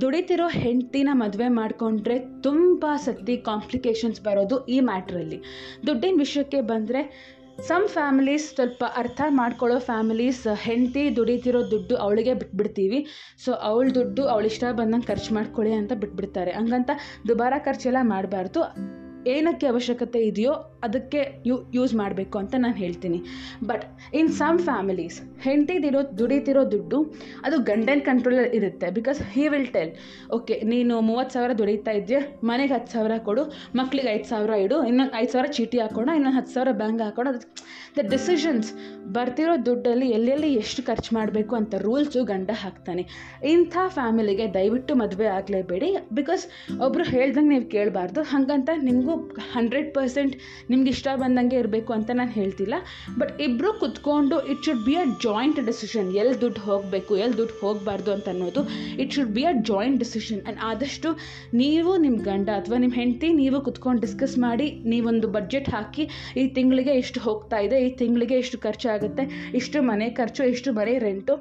ದುಡಿತಿರೋ 0.00 0.46
ಹೆಂಡ್ತಿನ 0.62 1.08
ಮದುವೆ 1.22 1.48
ಮಾಡಿಕೊಂಡ್ರೆ 1.48 2.18
ತುಂಬ 2.42 2.84
ಸತಿ 2.96 3.36
ಕಾಂಪ್ಲಿಕೇಶನ್ಸ್ 3.36 4.20
ಬರೋದು 4.20 4.58
ಈ 4.66 4.80
ಮ್ಯಾಟ್ರಲ್ಲಿ 4.80 5.40
ದುಡ್ಡಿನ 5.86 6.18
ವಿಷಯಕ್ಕೆ 6.18 6.60
ಬಂದರೆ 6.72 7.02
ಸಮ್ 7.68 7.86
ಫ್ಯಾಮಿಲೀಸ್ 7.88 8.44
ಸ್ವಲ್ಪ 8.54 8.84
ಅರ್ಥ 8.96 9.20
ಮಾಡ್ಕೊಳ್ಳೋ 9.28 9.78
ಫ್ಯಾಮಿಲೀಸ್ 9.78 10.46
ಹೆಂಡತಿ 10.66 11.16
ದುಡಿತಿರೋ 11.16 11.60
ದುಡ್ಡು 11.70 11.96
ಅವಳಿಗೆ 11.96 12.34
ಬಿಟ್ಬಿಡ್ತೀವಿ 12.34 13.06
ಸೊ 13.44 13.52
ಅವಳ 13.52 13.88
ದುಡ್ಡು 13.94 14.22
ಅವಳಿಷ್ಟ 14.26 14.64
ಬಂದಂಗೆ 14.78 15.06
ಖರ್ಚು 15.06 15.34
ಮಾಡ್ಕೊಳ್ಳಿ 15.34 15.74
ಅಂತ 15.80 15.92
ಬಿಟ್ಬಿಡ್ತಾರೆ. 15.92 16.50
ಹಂಗಂತ 16.50 16.90
ದುಬಾರ 17.28 17.54
ಖರ್ಚೆಲ್ಲ 17.58 18.02
ಮಾಡಬಾರ್ದು. 18.02 18.62
ಏನಕ್ಕೆ 19.26 19.66
ಅವಶ್ಯಕತೆ 19.66 20.18
ಇದೆಯೋ 20.18 20.52
ಅದಕ್ಕೆ 20.82 21.42
ಯೂ 21.46 21.56
ಯೂಸ್ 21.74 21.94
ಮಾಡಬೇಕು 21.94 22.38
ಅಂತ 22.38 22.54
ನಾನು 22.58 22.74
ಹೇಳ್ತೀನಿ. 22.74 23.22
ಬಟ್ 23.64 23.84
ಇನ್ 24.14 24.28
ಸಮ್ 24.28 24.58
ಫ್ಯಾಮಿಲೀಸ್ 24.58 25.29
ಹೆಂಡತಿದಿರೋ, 25.46 26.00
ದುಡಿತಿರೋ 26.20 26.62
ದುಡ್ಡು 26.74 26.98
ಅದು 27.46 27.56
ಗಂಡನ 27.70 28.00
ಕಂಟ್ರೋಲಲ್ಲಿ 28.10 28.52
ಇರುತ್ತೆ. 28.58 28.88
Because 28.98 29.20
he 29.34 29.44
will 29.54 29.70
tell 29.76 29.92
okay 30.38 30.56
ನೀನು 30.72 30.94
ಮೂವತ್ತು 31.10 31.34
ಸಾವಿರ 31.36 31.52
ದುಡಿತಾ 31.60 31.92
ಇದೆಯಾ? 32.00 32.22
ಮನೆಗೆ 32.50 32.72
ಹತ್ತು 32.76 32.92
ಸಾವಿರ 32.96 33.16
ಕೊಡು, 33.28 33.44
ಮಕ್ಳಿಗೆ 33.80 34.10
ಐದು 34.16 34.28
ಸಾವಿರ 34.32 34.52
ಇಡು, 34.66 34.78
ಇನ್ನೊಂದು 34.90 35.14
ಐದು 35.22 35.32
ಸಾವಿರ 35.34 35.48
ಚೀಟಿ 35.58 35.78
ಹಾಕೋಣ, 35.84 36.08
ಇನ್ನೊಂದು 36.18 36.38
ಹತ್ತು 36.38 36.54
ಸಾವಿರ 36.56 36.72
ಬ್ಯಾಂಕ್ 36.82 37.02
ಹಾಕೋಣ. 37.06 37.28
ದ 37.96 38.00
ಡಿಸಿಷನ್ಸ್ 38.14 38.68
ಬರ್ತಿರೋ 39.16 39.54
ದುಡ್ಡಲ್ಲಿ 39.66 40.08
ಎಲ್ಲೆಲ್ಲಿ 40.16 40.50
ಎಷ್ಟು 40.62 40.80
ಖರ್ಚು 40.88 41.10
ಮಾಡಬೇಕು 41.16 41.54
ಅಂತ 41.60 41.74
ರೂಲ್ಸು 41.86 42.20
ಗಂಡ 42.32 42.50
ಹಾಕ್ತಾನೆ. 42.62 43.02
ಇಂಥ 43.54 43.76
ಫ್ಯಾಮಿಲಿಗೆ 43.96 44.46
ದಯವಿಟ್ಟು 44.56 44.92
ಮದುವೆ 45.02 45.28
ಆಗಲೇಬೇಡಿ. 45.38 45.88
ಬಿಕಾಸ್ 46.18 46.44
ಒಬ್ಬರು 46.86 47.04
ಹೇಳ್ದಂಗೆ 47.14 47.50
ನೀವು 47.54 47.66
ಕೇಳಬಾರ್ದು. 47.74 48.22
ಹಾಗಂತ 48.32 48.70
ನಿಮಗೂ 48.88 49.14
ಹಂಡ್ರೆಡ್ 49.54 49.90
ಪರ್ಸೆಂಟ್ 49.96 50.34
ನಿಮ್ಗೆ 50.70 50.90
ಇಷ್ಟ 50.96 51.08
ಬಂದಂಗೆ 51.22 51.56
ಇರಬೇಕು 51.62 51.90
ಅಂತ 51.98 52.10
ನಾನು 52.20 52.32
ಹೇಳ್ತಿಲ್ಲ. 52.40 52.74
ಬಟ್ 53.20 53.32
ಇಬ್ಬರು 53.48 53.72
ಕುತ್ಕೊಂಡು 53.82 54.38
it 54.52 54.64
should 54.68 54.84
be 54.88 54.96
a 55.04 55.06
joint 55.30 55.58
decision 55.70 56.08
ಎಲ್ಲಿ 56.20 56.36
ದುಡ್ಡು 56.44 56.60
ಹೋಗಬೇಕು 56.68 57.12
ಎಲ್ಲಿ 57.24 57.36
ದುಡ್ಡು 57.40 57.56
ಹೋಗಬಾರ್ದು 57.62 58.10
ಅಂತ 58.16 58.26
ಅನ್ನೋದು 58.34 58.62
it 59.02 59.12
should 59.16 59.32
be 59.38 59.44
a 59.50 59.54
joint 59.70 59.98
decision 60.04 60.40
and 60.44 60.60
ಆದಷ್ಟು 60.70 61.08
ನೀವು 61.62 61.92
ನಿಮ್ಮ 62.04 62.18
ಗಂಡ 62.30 62.48
ಅಥವಾ 62.60 62.76
ನಿಮ್ಮ 62.84 62.94
ಹೆಂಡತಿ 63.00 63.28
ನೀವು 63.40 63.58
ಕುತ್ಕೊಂಡು 63.66 64.00
ಡಿಸ್ಕಸ್ 64.06 64.36
ಮಾಡಿ, 64.46 64.66
ನೀವೊಂದು 64.92 65.28
ಬಡ್ಜೆಟ್ 65.36 65.68
ಹಾಕಿ, 65.74 66.04
ಈ 66.40 66.44
ತಿಂಗಳಿಗೆ 66.56 66.94
ಎಷ್ಟು 67.02 67.20
ಹೋಗ್ತಾ 67.26 67.58
ಇದೆ, 67.66 67.78
ಈ 67.86 67.90
ತಿಂಗಳಿಗೆ 68.00 68.36
ಎಷ್ಟು 68.44 68.58
ಖರ್ಚಾಗುತ್ತೆ 68.66 69.24
ಇಷ್ಟು 69.60 69.80
ಮನೆ 69.90 70.08
ಖರ್ಚು, 70.20 70.42
ಇಷ್ಟು 70.54 70.72
ಮನೆ 70.78 70.94
ರೆಂಟು 71.06 71.36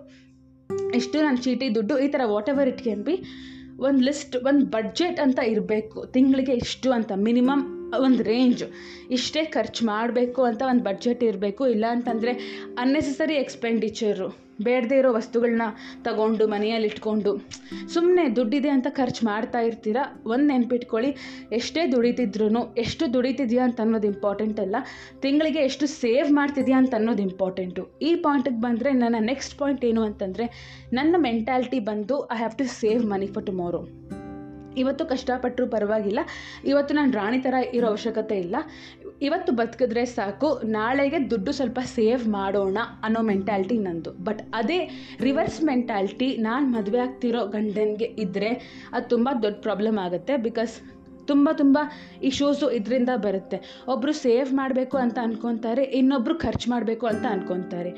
ಇಷ್ಟು 1.00 1.18
ನನ್ನ 1.26 1.40
ಚೀಟಿ 1.46 1.68
ದುಡ್ಡು, 1.78 1.96
ಈ 2.06 2.10
ಥರ 2.14 2.22
what 2.34 2.52
ever 2.54 2.70
it 2.74 2.84
can 2.88 3.04
be 3.10 3.16
ಒಂದು 3.88 4.02
ಲಿಸ್ಟ್ 4.10 4.36
ಒಂದು 4.50 4.64
ಬಡ್ಜೆಟ್ 4.78 5.20
ಅಂತ 5.26 5.40
ಇರಬೇಕು, 5.54 6.00
ತಿಂಗಳಿಗೆ 6.16 6.56
ಇಷ್ಟು 6.66 6.90
ಅಂತ 7.00 7.12
ಮಿನಿಮಮ್ 7.28 7.64
ಒಂದು 7.98 8.24
ರೇಂಜ್. 8.24 8.64
ಇಷ್ಟೇ 9.12 9.46
ಖರ್ಚು 9.46 9.86
ಮಾಡಬೇಕು 9.86 10.44
ಅಂತ 10.44 10.62
ಒಂದು 10.62 10.84
ಬಡ್ಜೆಟ್ 10.84 11.24
ಇರಬೇಕು, 11.24 11.68
ಇಲ್ಲ 11.68 11.86
ಅಂತಂದರೆ 11.90 12.32
ಅನ್ನೆಸೆಸರಿ 12.78 13.34
ಎಕ್ಸ್ಪೆಂಡಿಚರು 13.34 14.50
ಬೇಡದೇ 14.64 14.98
ಇರೋ 14.98 15.14
ವಸ್ತುಗಳನ್ನ 15.14 15.62
ತಗೊಂಡು, 16.04 16.48
ಮನೆಯಲ್ಲಿ 16.48 16.88
ಇಟ್ಕೊಂಡು. 16.88 17.38
ಸುಮ್ಮನೆ 17.94 18.36
ದುಡ್ಡಿದೆ 18.36 18.70
ಅಂತ 18.70 18.88
ಖರ್ಚು 18.90 19.26
ಮಾಡ್ತಾ 19.26 19.60
ಇರ್ತೀರ? 19.60 19.98
ಒಂದು 20.26 20.46
ನೆನ್ಪಿಟ್ಕೊಳ್ಳಿ, 20.46 21.16
ಎಷ್ಟೇ 21.52 21.92
ದುಡಿತಿದ್ರು 21.92 22.76
ಎಷ್ಟು 22.76 23.14
ದುಡಿತಿದ್ಯಾ 23.14 23.64
ಅಂತ 23.64 23.82
ಅನ್ನೋದು 23.82 24.08
ಇಂಪಾರ್ಟೆಂಟ್ 24.08 24.60
ಅಲ್ಲ. 24.60 24.76
ತಿಂಗಳಿಗೆ 25.20 25.60
ಎಷ್ಟು 25.60 25.88
ಸೇವ್ 25.88 26.32
ಮಾಡ್ತಿದ್ಯಾ 26.32 26.78
ಅಂತ 26.78 26.96
ಅನ್ನೋದು 26.96 27.22
ಇಂಪಾರ್ಟೆಂಟು 27.22 28.00
ಈ 28.02 28.16
ಪಾಯಿಂಟಿಗೆ 28.16 28.62
ಬಂದರೆ 28.62 28.92
ನನ್ನ 28.92 29.16
ನೆಕ್ಸ್ಟ್ 29.20 29.60
ಪಾಯಿಂಟ್ 29.60 29.86
ಏನು 29.86 30.02
ಅಂತಂದರೆ, 30.02 30.48
ನನ್ನ 30.94 31.16
ಮೆಂಟ್ಯಾಲಿಟಿ 31.18 31.80
ಬಂದು 31.80 32.26
I 32.26 32.38
have 32.38 32.58
to 32.58 32.66
save 32.66 33.06
money 33.06 33.28
for 33.28 33.46
tomorrow 33.46 33.88
ಇವತ್ತು 34.78 35.06
ಕಷ್ಟಪಟ್ಟರು 35.06 35.68
ಪರವಾಗಿಲ್ಲ. 35.68 36.20
ಇವತ್ತು 36.66 36.96
ನಾನು 36.96 37.12
ರಾಣಿ 37.12 37.40
ಥರ 37.40 37.54
ಇರೋ 37.74 37.88
ಅವಶ್ಯಕತೆ 37.88 38.40
ಇಲ್ಲ. 38.40 38.56
ಇವತ್ತು 39.22 39.52
ಬದುಕಿದ್ರೆ 39.52 40.06
ಸಾಕು. 40.06 40.62
ನಾಳೆಗೆ 40.64 41.30
ದುಡ್ಡು 41.30 41.52
ಸ್ವಲ್ಪ 41.52 41.80
ಸೇವ್ 41.86 42.28
ಮಾಡೋಣ 42.28 42.78
ಅನ್ನೋ 43.04 43.22
ಮೆಂಟ್ಯಾಲಿಟಿ 43.22 43.78
ನಂದು. 43.78 44.12
ಬಟ್ 44.12 44.42
ಅದೇ 44.54 44.90
ರಿವರ್ಸ್ 45.22 45.64
ಮೆಂಟ್ಯಾಲಿಟಿ 45.64 46.38
ನಾನು 46.38 46.68
ಮದುವೆ 46.68 47.00
ಆಗ್ತಿರೋ 47.00 47.46
ಗಂಡನಿಗೆ 47.46 48.06
ಇದ್ದರೆ 48.06 48.52
ಅದು 48.94 49.10
ತುಂಬ 49.10 49.30
ದೊಡ್ಡ 49.42 49.58
ಪ್ರಾಬ್ಲಮ್ 49.62 49.98
ಆಗುತ್ತೆ 49.98 50.38
ಬಿಕಾಸ್ 50.38 50.82
ತುಂಬ 51.28 51.50
ತುಂಬ 51.52 51.78
ಇಶ್ಯೂಸು 52.24 52.72
ಇದರಿಂದ 52.72 53.10
ಬರುತ್ತೆ. 53.16 53.86
ಒಬ್ಬರು 53.88 54.14
ಸೇವ್ 54.14 54.54
ಮಾಡಬೇಕು 54.54 54.98
ಅಂತ 54.98 55.20
ಅಂದ್ಕೊತಾರೆ 55.20 55.84
ಇನ್ನೊಬ್ಬರು 55.84 56.36
ಖರ್ಚು 56.40 56.72
ಮಾಡಬೇಕು 56.72 57.08
ಅಂತ 57.08 57.26
ಅನ್ಕೊತಾರೆ. 57.26 57.92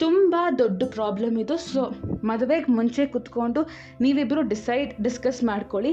ತುಂಬ 0.00 0.34
ದೊಡ್ಡ 0.60 0.82
ಪ್ರಾಬ್ಲಮ್ 0.94 1.36
ಇದು. 1.42 1.56
ಸೊ 1.72 1.82
ಮದುವೆಗೆ 2.30 2.72
ಮುಂಚೆ 2.78 3.02
ಕುತ್ಕೊಂಡು 3.06 3.60
ನೀವಿಬ್ಬರು 4.04 4.42
ಡಿಸೈಡ್ 4.52 4.90
ಡಿಸ್ಕಸ್ 5.06 5.40
ಮಾಡ್ಕೊಳ್ಳಿ, 5.44 5.92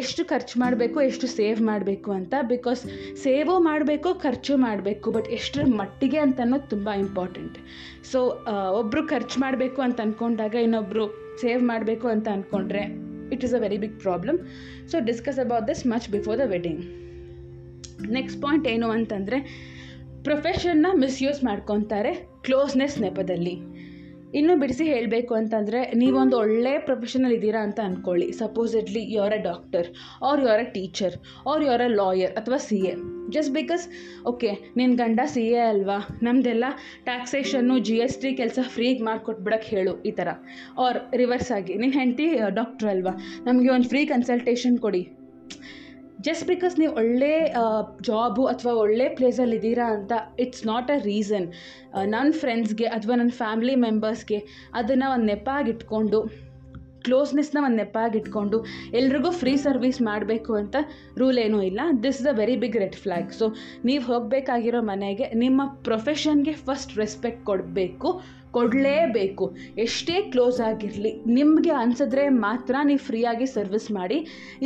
ಎಷ್ಟು 0.00 0.22
ಖರ್ಚು 0.32 0.54
ಮಾಡಬೇಕು, 0.60 0.98
ಎಷ್ಟು 1.00 1.26
ಸೇವ್ 1.26 1.60
ಮಾಡಬೇಕು 1.70 2.10
ಅಂತ. 2.18 2.34
ಬಿಕಾಸ್ 2.52 2.82
ಸೇವು 3.24 3.54
ಮಾಡಬೇಕು, 3.68 4.10
ಖರ್ಚು 4.24 4.56
ಮಾಡಬೇಕು 4.56 5.10
ಬಟ್ 5.10 5.28
ಎಷ್ಟರ 5.38 5.64
ಮಟ್ಟಿಗೆ 5.80 6.18
ಅಂತ 6.18 6.40
ಅನ್ನೋದು 6.46 6.68
ತುಂಬ 6.74 6.88
ಇಂಪಾರ್ಟೆಂಟ್ 7.04 7.58
ಸೊ 8.12 8.20
ಒಬ್ಬರು 8.80 9.02
ಖರ್ಚು 9.08 9.40
ಮಾಡಬೇಕು 9.40 9.82
ಅಂತ 9.82 10.00
ಅಂದ್ಕೊಂಡಾಗ 10.06 10.54
ಇನ್ನೊಬ್ಬರು 10.66 11.06
ಸೇವ್ 11.42 11.62
ಮಾಡಬೇಕು 11.62 12.08
ಅಂತ 12.08 12.28
ಅಂದ್ಕೊಂಡ್ರೆ 12.36 12.84
it 13.34 13.44
is 13.44 13.54
a 13.54 13.58
very 13.58 13.78
big 13.84 13.98
problem 14.00 14.38
so 14.92 14.98
discuss 15.10 15.38
about 15.38 15.68
this 15.68 15.86
much 15.86 16.08
before 16.10 16.38
the 16.38 16.46
wedding 16.46 16.82
next 18.10 18.40
point 18.42 18.66
ಏನು 18.68 18.90
ಅಂತಂದರೆ 18.90 19.38
ಪ್ರೊಫೆಷನ್ನ 20.24 20.86
ಮಿಸ್ಯೂಸ್ 20.94 21.44
ಮಾಡ್ಕೊತಾರೆ 21.44 22.12
ಕ್ಲೋಸ್ನೆಸ್ 22.42 23.00
ನೆಪದಲ್ಲಿ. 23.00 23.54
ಇನ್ನೂ 24.34 24.56
ಬಿಡಿಸಿ 24.56 24.84
ಹೇಳಬೇಕು 24.84 25.34
ಅಂತಂದರೆ 25.34 25.80
ನೀವೊಂದು 25.92 26.36
ಒಳ್ಳೆಯ 26.38 26.78
ಪ್ರೊಫೆಷನಲ್ 26.78 27.32
ಇದ್ದೀರಾ 27.32 27.60
ಅಂತ 27.62 27.80
ಅಂದ್ಕೊಳ್ಳಿ 27.80 28.32
supposedly 28.32 29.02
you're 29.14 29.32
a 29.32 29.42
doctor 29.42 29.88
or 30.22 30.40
you're 30.40 30.60
a 30.60 30.68
teacher 30.72 31.16
or 31.46 31.62
you're 31.62 31.82
a 31.82 31.88
lawyer 31.88 32.32
ಅಥವಾ 32.32 32.56
C 32.56 32.78
A 32.86 32.94
just 33.28 33.52
because 33.54 33.84
okay 34.26 34.50
ನಿನ್ನ 34.76 34.96
ಗಂಡ 34.96 35.20
ಸಿ 35.24 35.44
ಎ 35.48 35.60
ಅಲ್ವಾ? 35.72 35.98
ನಮ್ಮದೆಲ್ಲ 36.22 36.64
ಟ್ಯಾಕ್ಸೇಷನ್ನು 37.04 37.78
ಜಿ 37.78 37.96
ಎಸ್ 37.96 38.18
ಟಿ 38.20 38.36
ಕೆಲಸ 38.36 38.58
ಫ್ರೀಗೆ 38.68 39.02
ಮಾಡಿಕೊಟ್ಬಿಡಕ್ಕೆ 39.04 39.76
ಹೇಳು 39.76 40.02
ಈ 40.02 40.10
ಥರ 40.10 40.28
ಆರ್ 40.78 40.98
ರಿವರ್ಸ್ 41.16 41.52
ಆಗಿ 41.52 41.74
ನಿನ್ನ 41.74 41.94
ಹೆಂಡತಿ 42.00 42.28
ಡಾಕ್ಟ್ರ್ 42.54 42.88
ಅಲ್ವಾ? 42.88 43.14
ನಮಗೆ 43.44 43.68
ಒಂದು 43.68 43.88
ಫ್ರೀ 43.88 44.06
ಕನ್ಸಲ್ಟೇಷನ್ 44.06 44.78
ಕೊಡಿ. 44.78 45.02
ಜಸ್ಟ್ 46.26 46.44
ಬಿಕಾಸ್ 46.46 46.74
ನೀವು 46.78 46.92
ಒಳ್ಳೆ 46.94 47.32
ಜಾಬು 48.08 48.42
ಅಥವಾ 48.46 48.72
ಒಳ್ಳೆ 48.84 49.06
ಪ್ಲೇಸಲ್ಲಿ 49.18 49.56
ಇದ್ದೀರಾ 49.56 49.86
ಅಂತ 49.96 50.12
ಇಟ್ಸ್ 50.40 50.64
ನಾಟ್ 50.66 50.90
ಅ 50.90 50.98
ರೀಸನ್ 51.04 51.46
ನನ್ನ 52.14 52.30
ಫ್ರೆಂಡ್ಸ್ಗೆ 52.42 52.86
ಅಥವಾ 52.96 53.16
ನನ್ನ 53.20 53.34
ಫ್ಯಾಮಿಲಿ 53.42 53.76
ಮೆಂಬರ್ಸ್ಗೆ 53.86 54.38
ಅದನ್ನು 54.80 55.08
ಒಂದು 55.14 55.28
ನೆಪಾಗಿಟ್ಕೊಂಡು 55.32 56.20
ಕ್ಲೋಸ್ನೆಸ್ನ 57.06 57.58
ಒಂದು 57.66 57.78
ನೆಪಾಗಿಟ್ಕೊಂಡು 57.82 58.58
ಎಲ್ರಿಗೂ 58.98 59.30
ಫ್ರೀ 59.40 59.54
ಸರ್ವಿಸ್ 59.56 59.98
ಮಾಡಬೇಕು 60.02 60.52
ಅಂತ 60.54 60.76
ರೂಲ್ 61.20 61.38
ಏನೂ 61.44 61.58
ಇಲ್ಲ. 61.62 61.80
This 62.04 62.18
is 62.20 62.28
a 62.32 62.34
very 62.40 62.56
big 62.64 62.76
red 62.76 62.98
flag 63.04 63.32
so 63.38 63.46
ನೀವು 63.84 64.02
ಹೋಗಬೇಕಾಗಿರೋ 64.10 64.82
ಮನೆಗೆ 64.92 65.26
ನಿಮ್ಮ 65.44 65.62
ಪ್ರೊಫೆಷನ್ಗೆ 65.88 66.54
ಫಸ್ಟ್ 66.68 66.92
ರೆಸ್ಪೆಕ್ಟ್ 66.98 67.42
ಕೊಡಬೇಕು. 67.50 68.10
ಕೊಡಲೇಬೇಕು. 68.56 69.46
ಎಷ್ಟೇ 69.84 70.16
ಕ್ಲೋಸ್ 70.32 70.58
ಆಗಿರಲಿ, 70.68 71.12
ನಿಮಗೆ 71.38 71.72
ಅನಿಸಿದ್ರೆ 71.82 72.24
ಮಾತ್ರ 72.46 72.74
ನೀವು 72.90 73.02
ಫ್ರೀಯಾಗಿ 73.08 73.46
ಸರ್ವಿಸ್ 73.56 73.88
ಮಾಡಿ. 73.98 74.18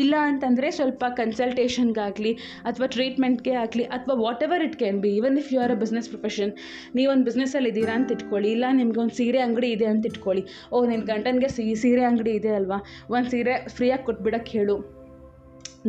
ಇಲ್ಲ 0.02 0.14
ಅಂತಂದರೆ 0.28 0.70
ಸ್ವಲ್ಪ 0.78 1.04
ಕನ್ಸಲ್ಟೇಷನ್ಗಾಗಲಿ 1.20 2.32
ಅಥವಾ 2.68 2.88
ಟ್ರೀಟ್ಮೆಂಟ್ಗೆ 2.96 3.54
ಆಗಲಿ 3.64 3.84
ಅಥವಾ 3.98 4.16
whatever 4.48 4.64
it 4.68 4.76
can 4.82 5.00
be, 5.04 5.12
even 5.20 5.38
if 5.42 5.52
you 5.54 5.60
are 5.60 5.74
a 5.76 5.78
business 5.84 6.08
profession 6.08 6.52
ನೀವೊಂದು 6.94 7.24
ಬಿಸ್ನೆಸ್ಸಲ್ಲಿ 7.24 7.72
ಇದ್ದೀರಾ 7.74 7.94
ಅಂತ 8.00 8.16
ಇಟ್ಕೊಳ್ಳಿ, 8.16 8.50
ಇಲ್ಲ 8.56 8.64
ನಿಮ್ಗೆ 8.80 9.00
ಒಂದು 9.00 9.16
ಸೀರೆ 9.20 9.42
ಅಂಗಡಿ 9.46 9.70
ಇದೆ 9.76 9.88
ಅಂತ 9.94 10.10
ಇಟ್ಕೊಳ್ಳಿ. 10.12 10.44
ಓ 10.72 10.84
ನಿನ್ನ 10.92 11.04
ಗಂಡನಿಗೆ 11.12 11.48
ಸಿ, 11.48 11.66
ಸೀರೆ 11.84 12.04
ಅಂಗಡಿ 12.10 12.34
ಇದೆ 12.40 12.54
ಅಲ್ವಾ? 12.60 12.80
ಒಂದು 13.16 13.30
ಸೀರೆ 13.30 13.56
ಫ್ರೀಯಾಗಿ 13.76 14.06
ಕೊಟ್ಬಿಡಕ್ಕೆ 14.10 14.58
ಹೇಳು. 14.58 14.95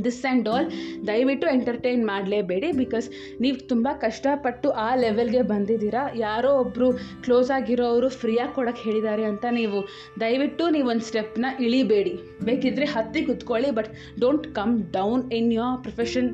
ದಿಸ್ 0.03 0.25
ಆ್ಯಂಡ್ 0.25 0.49
ಆಲ್ 0.49 0.67
ದಯವಿಟ್ಟು 1.07 1.47
ಎಂಟರ್ಟೈನ್ 1.47 2.05
ಮಾಡಲೇಬೇಡಿ 2.07 2.71
ಬಿಕಾಸ್ 2.71 3.09
ನೀವು 3.41 3.67
ತುಂಬ 3.67 3.87
ಕಷ್ಟಪಟ್ಟು 4.01 4.69
ಆ 4.69 4.95
ಲೆವೆಲ್ಗೆ 4.95 5.41
ಬಂದಿದ್ದೀರಾ. 5.41 6.03
ಯಾರೋ 6.15 6.51
ಒಬ್ಬರು 6.53 6.91
ಕ್ಲೋಸ್ 7.23 7.51
ಆಗಿರೋರು 7.51 8.09
ಫ್ರೀಯಾಗಿ 8.09 8.55
ಕೊಡೋಕ್ಕೆ 8.55 8.83
ಹೇಳಿದ್ದಾರೆ 8.83 9.23
ಅಂತ 9.23 9.45
ನೀವು 9.51 9.87
ದಯವಿಟ್ಟು 10.19 10.69
ನೀವು 10.69 10.89
ಒಂದು 10.89 11.05
ಸ್ಟೆಪ್ನ 11.05 11.45
ಇಳಿಬೇಡಿ. 11.59 12.13
ಬೇಕಿದ್ದರೆ 12.43 12.85
ಹತ್ತಿ 12.85 13.23
ಕುತ್ಕೊಳ್ಳಿ 13.25 13.71
but 13.71 13.91
don't 14.19 14.47
come 14.55 14.83
down 14.91 15.31
in 15.31 15.53
your 15.53 15.81
profession 15.81 16.29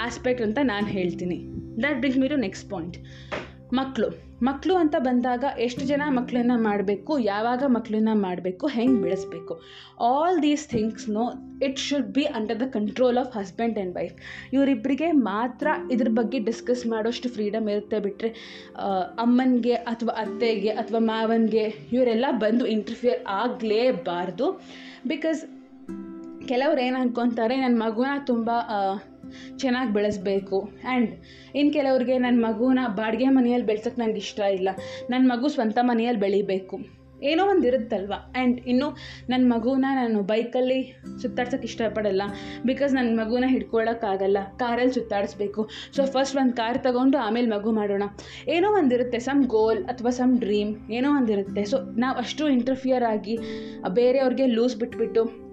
aspect 0.00 0.42
ಅಂತ 0.42 0.58
ನಾನು 0.62 0.86
ಹೇಳ್ತೀನಿ. 0.86 1.38
That 1.82 1.98
brings 1.98 2.20
me 2.20 2.28
to 2.28 2.36
next 2.36 2.70
point 2.70 2.96
ಮಕ್ಕಳು 3.72 4.30
ಮಕ್ಕಳು 4.42 4.74
ಅಂತ 4.76 4.96
ಬಂದಾಗ 4.98 5.44
ಎಷ್ಟು 5.58 5.84
ಜನ 5.84 6.02
ಮಕ್ಕಳನ್ನ 6.08 6.52
ಮಾಡಬೇಕು, 6.56 7.18
ಯಾವಾಗ 7.18 7.62
ಮಕ್ಕಳನ್ನ 7.66 8.08
ಮಾಡಬೇಕು, 8.12 8.66
ಹೆಂಗೆ 8.66 9.02
ಬೆಳೆಸಬೇಕು. 9.02 9.54
All 10.00 10.42
these 10.42 10.68
ಥಿಂಗ್ಸ್ನು 10.68 11.24
it 11.64 11.78
should 11.78 12.08
be 12.12 12.24
under 12.24 12.60
the 12.60 12.62
control 12.62 13.18
of 13.18 13.36
husband 13.36 13.78
and 13.78 13.94
wife 13.94 14.14
ಇವರಿಬ್ಬರಿಗೆ 14.52 15.12
ಮಾತ್ರ 15.12 15.66
ಇದ್ರ 15.90 16.08
ಬಗ್ಗೆ 16.08 16.38
ಡಿಸ್ಕಸ್ 16.38 16.86
ಮಾಡೋಷ್ಟು 16.86 17.28
ಫ್ರೀಡಮ್ 17.28 17.68
ಇರುತ್ತೆ 17.68 18.00
ಬಿಟ್ಟರೆ 18.00 18.30
ಅಮ್ಮನಿಗೆ 19.18 19.74
ಅಥವಾ 19.74 20.14
ಅತ್ತೆಗೆ 20.14 20.68
ಅಥವಾ 20.68 20.98
ಮಾವನಿಗೆ 20.98 21.64
ಇವರೆಲ್ಲ 21.92 22.26
ಬಂದು 22.30 22.66
ಇಂಟರ್ಫಿಯರ್ 22.66 23.22
ಆಗಲೇಬಾರ್ದು. 23.28 24.48
ಬಿಕಾಸ್ 25.06 25.42
ಕೆಲವ್ರು 26.48 26.80
ಏನು 26.80 26.96
ಅನ್ಕೊತಾರೆ 26.96 27.56
ನನ್ನ 27.56 27.82
ಮಗುನ 27.82 28.06
ತುಂಬ 28.26 28.50
ಚೆನ್ನಾಗಿ 29.56 29.92
ಬೆಳೆಸಬೇಕು. 29.92 30.70
ಆ್ಯಂಡ್ 30.88 31.10
ಇನ್ನು 31.54 31.72
ಕೆಲವ್ರಿಗೆ 31.72 32.18
ನನ್ನ 32.18 32.46
ಮಗುನ 32.46 32.78
ಬಾಡಿಗೆ 32.88 33.28
ಮನೆಯಲ್ಲಿ 33.28 33.66
ಬೆಳ್ಸೋಕ್ಕೆ 33.66 34.02
ನನಗೆ 34.02 34.16
ಇಷ್ಟ 34.16 34.40
ಇಲ್ಲ. 34.40 34.68
ನನ್ನ 35.10 35.32
ಮಗು 35.32 35.48
ಸ್ವಂತ 35.48 35.78
ಮನೆಯಲ್ಲಿ 35.82 36.20
ಬೆಳಿಬೇಕು. 36.20 37.00
ಏನೋ 37.22 37.46
ಒಂದು 37.46 37.66
ಇರುತ್ತಲ್ವ? 37.66 38.12
ಆ್ಯಂಡ್ 38.36 38.60
ಇನ್ನು 38.60 38.96
ನನ್ನ 39.28 39.52
ಮಗುನ 39.52 39.84
ನಾನು 39.94 40.22
ಬೈಕಲ್ಲಿ 40.22 41.02
ಸುತ್ತಾಡ್ಸೋಕ್ಕೆ 41.22 41.68
ಇಷ್ಟಪಡಲ್ಲ. 41.68 42.22
ಬಿಕಾಸ್ 42.66 42.94
ನನ್ನ 42.94 43.20
ಮಗುನ 43.20 43.44
ಹಿಡ್ಕೊಳ್ಳೋಕ್ಕಾಗಲ್ಲ 43.46 44.38
ಕಾರಲ್ಲಿ 44.56 44.92
ಸುತ್ತಾಡಿಸ್ಬೇಕು. 44.92 45.70
ಸೊ 45.96 46.06
ಫಸ್ಟ್ 46.06 46.36
ಒಂದು 46.36 46.52
ಕಾರ್ 46.52 46.84
ತಗೊಂಡು 46.84 47.18
ಆಮೇಲೆ 47.18 47.46
ಮಗು 47.46 47.72
ಮಾಡೋಣ. 47.72 48.02
ಏನೋ 48.48 48.70
ಒಂದಿರುತ್ತೆ 48.70 49.18
ಸಮ್ 49.18 49.44
ಗೋಲ್ 49.44 49.84
ಅಥವಾ 49.84 50.10
ಸಮ್ 50.10 50.38
ಡ್ರೀಮ್ 50.38 50.90
ಏನೋ 50.90 51.16
ಒಂದಿರುತ್ತೆ 51.16 51.64
ಸೊ 51.64 51.78
ನಾವು 51.98 52.18
ಅಷ್ಟು 52.18 52.48
ಇಂಟರ್ಫಿಯರ್ 52.48 53.04
ಆಗಿ 53.04 53.38
ಬೇರೆಯವ್ರಿಗೆ 53.88 54.46
ಲೂಸ್ 54.46 54.76
ಬಿಟ್ಬಿಟ್ಟು 54.76 55.49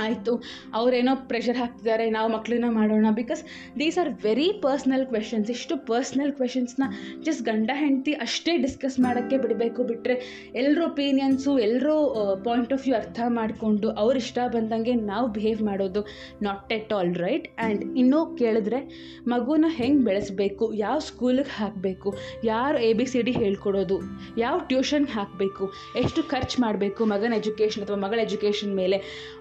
ಆಯಿತು. 0.00 0.42
ಅವರೇನೋ 0.74 1.16
ಪ್ರೆಷರ್ 1.16 1.56
ಹಾಕ್ತಿದ್ದಾರೆ 1.56 2.10
ನಾವು 2.10 2.32
ಮಕ್ಕಳನ್ನ 2.32 2.64
ಮಾಡೋಣ. 2.68 3.06
Because 3.14 3.44
these 3.78 3.98
are 3.98 4.10
very 4.24 4.52
personal 4.62 5.06
questions 5.06 5.50
ಇಷ್ಟು 5.50 5.76
ಪರ್ಸ್ನಲ್ 5.86 6.32
ಕ್ವೆಶನ್ಸ್ನ 6.32 6.82
ಜಸ್ಟ್ 7.22 7.42
ಗಂಡ 7.42 7.70
ಹೆಂಡತಿ 7.74 8.12
ಅಷ್ಟೇ 8.12 8.56
ಡಿಸ್ಕಸ್ 8.56 9.00
ಮಾಡೋಕ್ಕೆ 9.00 9.38
ಬಿಡಬೇಕು. 9.38 9.84
ಬಿಟ್ಟರೆ 9.84 10.50
ಎಲ್ಲರ 10.54 10.82
ಒಪಿನಿಯನ್ಸು 10.86 11.58
ಎಲ್ಲರೂ 11.58 12.14
ಪಾಯಿಂಟ್ 12.44 12.72
ಆಫ್ 12.72 12.82
ವ್ಯೂ 12.84 12.96
ಅರ್ಥ 12.96 13.20
ಮಾಡಿಕೊಂಡು 13.26 13.90
ಅವ್ರ 13.90 14.16
ಇಷ್ಟ 14.16 14.38
ಬಂದಂಗೆ 14.46 14.94
ನಾವು 14.94 15.28
ಬಿಹೇವ್ 15.28 15.62
ಮಾಡೋದು 15.62 16.06
not 16.42 16.72
at 16.72 16.92
all 16.92 17.14
right 17.14 17.48
and 17.58 17.98
ಇನ್ನೂ 17.98 18.26
ಕೇಳಿದ್ರೆ 18.36 18.80
ಮಗುನ 19.28 19.64
ಹೆಂಗೆ 19.68 20.04
ಬೆಳೆಸಬೇಕು? 20.04 20.74
ಯಾವ 20.74 20.98
ಸ್ಕೂಲಿಗೆ 20.98 21.50
ಹಾಕಬೇಕು? 21.50 22.16
ಯಾರು 22.44 22.78
ಎ 22.78 22.92
ಬಿ 22.92 23.06
ಸಿ 23.06 23.22
ಡಿ 23.22 23.32
ಹೇಳ್ಕೊಡೋದು? 23.32 23.98
ಯಾವ 24.38 24.58
ಟ್ಯೂಷನ್ಗೆ 24.58 25.12
ಹಾಕಬೇಕು? 25.12 25.72
ಎಷ್ಟು 25.98 26.22
ಖರ್ಚು 26.22 26.62
ಮಾಡಬೇಕು 26.62 27.04
ಮಗನ 27.04 27.32
ಎಜುಕೇಷನ್ 27.32 27.82
ಅಥವಾ 27.82 27.96
ಮಗಳ 27.96 28.18
ಎಜುಕೇಷನ್ 28.18 28.74
ಮೇಲೆ? 28.74 29.00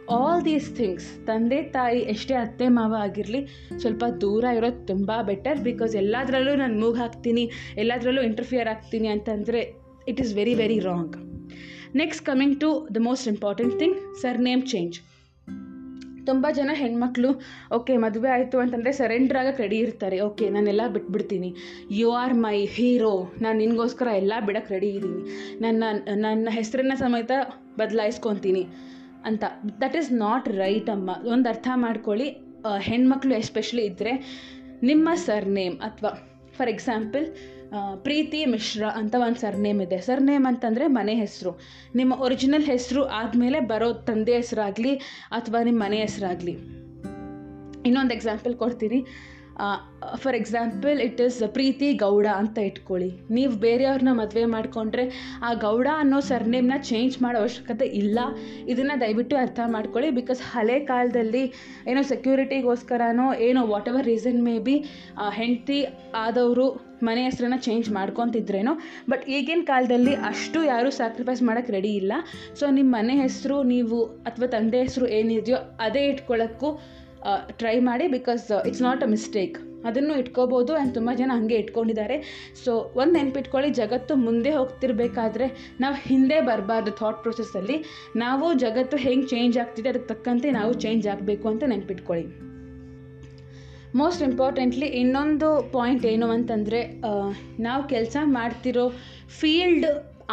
ಆಲ್ 0.10 0.46
ದೀಸ್ 0.46 0.76
ಥಿಂಗ್ಸ್ 0.76 1.26
ತಂದೆ, 1.26 1.64
ತಾಯಿ, 1.64 2.00
ಎಷ್ಟೇ 2.00 2.34
ಅತ್ತೆ, 2.34 2.68
ಮಾವ 2.68 2.94
ಆಗಿರಲಿ, 3.00 3.48
ಸ್ವಲ್ಪ 3.80 4.04
ದೂರ 4.22 4.44
ಇರೋದು 4.58 4.86
ತುಂಬ 4.88 5.12
ಬೆಟರ್ 5.22 5.60
ಬಿಕಾಸ್ 5.60 5.96
ಎಲ್ಲದರಲ್ಲೂ 5.96 6.56
ನಾನು 6.56 6.80
ಮೂಗು 6.80 6.98
ಹಾಕ್ತೀನಿ, 6.98 7.52
ಎಲ್ಲದರಲ್ಲೂ 7.78 8.22
ಇಂಟರ್ಫಿಯರ್ 8.22 8.68
ಆಗ್ತೀನಿ 8.68 9.08
ಅಂತಂದರೆ 9.08 9.80
it 10.08 10.22
is 10.22 10.34
very 10.34 10.54
very 10.54 10.80
wrong 10.80 11.16
next 11.96 12.26
coming 12.26 12.60
to 12.62 12.88
the 12.96 12.98
most 12.98 13.28
important 13.28 13.80
thing 13.80 13.98
surname 14.38 14.62
change 14.62 15.02
ತುಂಬ 16.26 16.48
ಜನ 16.52 16.70
ಹೆಣ್ಮಕ್ಳು 16.74 17.30
ಓಕೆ 17.72 17.98
ಮದುವೆ 17.98 18.30
ಆಯಿತು 18.30 18.60
ಅಂತಂದರೆ 18.60 18.92
ಸರೆಂಡರ್ 18.92 19.38
ಆಗಕ್ಕೆ 19.38 19.64
ರೆಡಿ 19.64 19.78
ಇರ್ತಾರೆ. 19.78 20.22
ಓಕೆ 20.22 20.50
ನಾನೆಲ್ಲ 20.50 20.82
ಬಿಟ್ಬಿಡ್ತೀನಿ. 20.94 21.56
ಯು 21.92 22.12
ಆರ್ 22.12 22.34
ಮೈ 22.34 22.66
ಹೀರೋ 22.66 23.32
ನಾನು 23.42 23.60
ನಿನಗೋಸ್ಕರ 23.60 24.08
ಎಲ್ಲ 24.08 24.34
ಬಿಡಕ್ಕೆ 24.46 24.74
ರೆಡಿ 24.74 24.88
ಇದ್ದೀನಿ 24.88 25.24
ನನ್ನ 25.62 25.84
ನನ್ನ 26.16 26.48
ಹೆಸರನ್ನ 26.52 26.92
ಸಮೇತ 26.96 27.32
ಬದಲಾಯಿಸ್ಕೊತೀನಿ. 27.78 28.68
ಅಂತ. 29.26 29.44
ದಟ್ 29.82 29.96
ಈಸ್ 29.98 30.12
ನಾಟ್ 30.14 30.50
ರೈಟ್ 30.50 30.90
ಅಮ್ಮ. 30.90 31.10
ಒಂದು 31.32 31.50
ಅರ್ಥ 31.50 31.68
ಮಾಡ್ಕೊಳ್ಳಿ. 31.76 32.30
ಹೆಣ್ಮಕ್ಳು 32.80 33.34
ಎಸ್ಪೆಷಲಿ 33.36 33.86
ಇದ್ದರೆ 33.86 34.14
ನಿಮ್ಮ 34.84 35.10
ಸರ್ನೇಮ್ 35.16 35.80
ಅಥವಾ 35.80 36.12
ಫಾರ್ 36.58 36.70
ಎಕ್ಸಾಂಪಲ್ 36.70 37.36
ಪ್ರೀತಿ 38.04 38.46
ಮಿಶ್ರಾ 38.46 38.90
ಅಂತ 38.90 39.16
ಒಂದು 39.16 39.40
ಸರ್ನೇಮ್ 39.40 39.82
ಇದೆ. 39.82 39.98
ಸರ್ನೇಮ್ 40.02 40.46
ಅಂತಂದರೆ 40.46 40.88
ಮನೆ 40.88 41.16
ಹೆಸರು. 41.16 41.60
ನಿಮ್ಮ 41.96 42.14
ಒರಿಜಿನಲ್ 42.22 42.64
ಹೆಸರು 42.64 43.06
ಆದಮೇಲೆ 43.06 43.60
ಬರೋ 43.60 43.94
ತಂದೆ 43.94 44.36
ಹೆಸರಾಗಲಿ 44.36 44.96
ಅಥವಾ 45.32 45.64
ನಿಮ್ಮ 45.64 45.84
ಮನೆ 45.84 45.98
ಹೆಸರಾಗಲಿ. 45.98 46.52
ಇನ್ನೊಂದು 47.86 48.14
ಎಕ್ಸಾಂಪಲ್ 48.14 48.56
ಕೊಡ್ತೀನಿ. 48.56 49.06
For 50.22 50.36
example 50.40 50.98
it 51.06 51.20
is 51.26 51.38
Preethi 51.58 51.88
Gowda 52.04 52.28
ಅಂತ 52.42 52.58
ಇಟ್ಕೊಳ್ಳಿ. 52.70 53.10
ನೀವು 53.36 53.54
ಬೇರೆಯವ್ರನ್ನ 53.66 54.14
ಮದುವೆ 54.20 54.46
ಮಾಡಿಕೊಂಡ್ರೆ 54.54 55.06
ಆ 55.48 55.52
ಗೌಡ 55.66 55.88
ಅನ್ನೋ 56.04 56.20
ಸರ್ನೇಮ್ನ 56.30 56.78
ಚೇಂಜ್ 56.92 57.16
ಮಾಡೋ 57.24 57.38
ಅವಶ್ಯಕತೆ 57.44 57.88
ಇಲ್ಲ. 58.02 58.20
ಇದನ್ನು 58.74 58.96
ದಯವಿಟ್ಟು 59.04 59.36
ಅರ್ಥ 59.44 59.60
ಮಾಡ್ಕೊಳ್ಳಿ 59.76 60.10
ಬಿಕಾಸ್ 60.20 60.42
ಹಳೆ 60.54 60.78
ಕಾಲದಲ್ಲಿ 60.92 61.44
ಏನೋ 61.92 62.04
ಸೆಕ್ಯೂರಿಟಿಗೋಸ್ಕರನೋ 62.14 63.28
ಏನೋ 63.50 63.64
what 63.74 63.90
ever 63.90 64.08
reason 64.14 64.42
may 64.48 64.56
be 64.68 64.76
ಹೆಂಡತಿ 65.40 65.80
ಆದವರು 66.26 66.68
ಮನೆ 67.08 67.22
ಹೆಸ್ರನ್ನ 67.26 67.58
ಚೇಂಜ್ 67.68 67.88
ಮಾಡ್ಕೊತಿದ್ರೇನೋ 67.92 68.74
ಬಟ್ 69.12 69.24
ಈಗಿನ 69.38 69.64
ಕಾಲದಲ್ಲಿ 69.72 70.14
ಅಷ್ಟು 70.32 70.60
ಯಾರೂ 70.64 70.90
ಸ್ಯಾಕ್ರಿಫೈಸ್ 70.90 71.42
ಮಾಡೋಕ್ಕೆ 71.48 71.74
ರೆಡಿ 71.78 71.92
ಇಲ್ಲ. 72.02 72.14
ಸೊ 72.60 72.66
ನಿಮ್ಮ 72.78 72.90
ಮನೆ 72.98 73.16
ಹೆಸರು, 73.22 73.58
ನೀವು 73.74 73.98
ಅಥವಾ 74.30 74.48
ತಂದೆ 74.48 74.82
ಹೆಸರು 74.82 75.08
ಏನಿದೆಯೋ 75.20 75.60
ಅದೇ 75.80 76.04
ಇಟ್ಕೊಳ್ಳೋಕ್ಕೂ 76.12 76.70
ಟ್ರೈ 77.62 77.76
ಮಾಡಿ 77.80 78.08
because 78.08 78.46
it's 78.68 78.82
not 78.82 79.04
a 79.04 79.10
mistake 79.16 79.58
ಅದನ್ನು 79.90 80.14
ಇಟ್ಕೋಬೋದು 80.20 80.72
ಆ್ಯಂಡ್ 80.76 80.94
ತುಂಬ 80.94 81.10
ಜನ 81.16 81.32
ಹಾಗೆ 81.34 81.56
ಇಟ್ಕೊಂಡಿದ್ದಾರೆ. 81.56 82.18
ಸೊ 82.66 82.72
ಒಂದು 82.96 83.14
ನೆನ್ಪಿಟ್ಕೊಳ್ಳಿ, 83.14 83.70
ಜಗತ್ತು 83.74 84.16
ಮುಂದೆ 84.16 84.52
ಹೋಗ್ತಿರ್ಬೇಕಾದ್ರೆ 84.52 85.48
ನಾವು 85.80 85.96
ಹಿಂದೆ 86.10 86.38
ಬರಬಾರ್ದು 86.42 86.92
ಥಾಟ್ 86.92 87.20
ಪ್ರೊಸೆಸ್ಸಲ್ಲಿ 87.22 87.78
ನಾವು 88.16 88.54
ಜಗತ್ತು 88.54 88.98
ಹೆಂಗೆ 88.98 89.28
ಚೇಂಜ್ 89.28 89.58
ಆಗ್ತಿದೆ 89.58 89.90
ಅದಕ್ಕೆ 89.90 90.10
ತಕ್ಕಂತೆ 90.14 90.52
ನಾವು 90.52 90.74
ಚೇಂಜ್ 90.74 91.08
ಆಗಬೇಕು 91.08 91.48
ಅಂತ 91.50 91.64
ನೆನ್ಪಿಟ್ಕೊಳ್ಳಿ. 91.74 92.26
ಮೋಸ್ಟ್ 93.96 94.24
ಇಂಪಾರ್ಟೆಂಟ್ಲಿ 94.24 94.88
ಇನ್ನೊಂದು 95.02 95.50
ಪಾಯಿಂಟ್ 95.72 96.06
ಏನು 96.06 96.28
ಅಂತಂದರೆ 96.28 96.80
ನಾವು 97.60 97.82
ಕೆಲಸ 97.88 98.18
ಮಾಡ್ತಿರೋ 98.38 98.86
ಫೀಲ್ಡ್ 99.40 99.86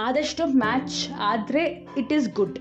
ಆದಷ್ಟು 0.06 0.44
ಮ್ಯಾಚ್ 0.64 0.98
ಆದರೆ 1.30 1.62
it 2.02 2.12
is 2.18 2.28
good 2.38 2.58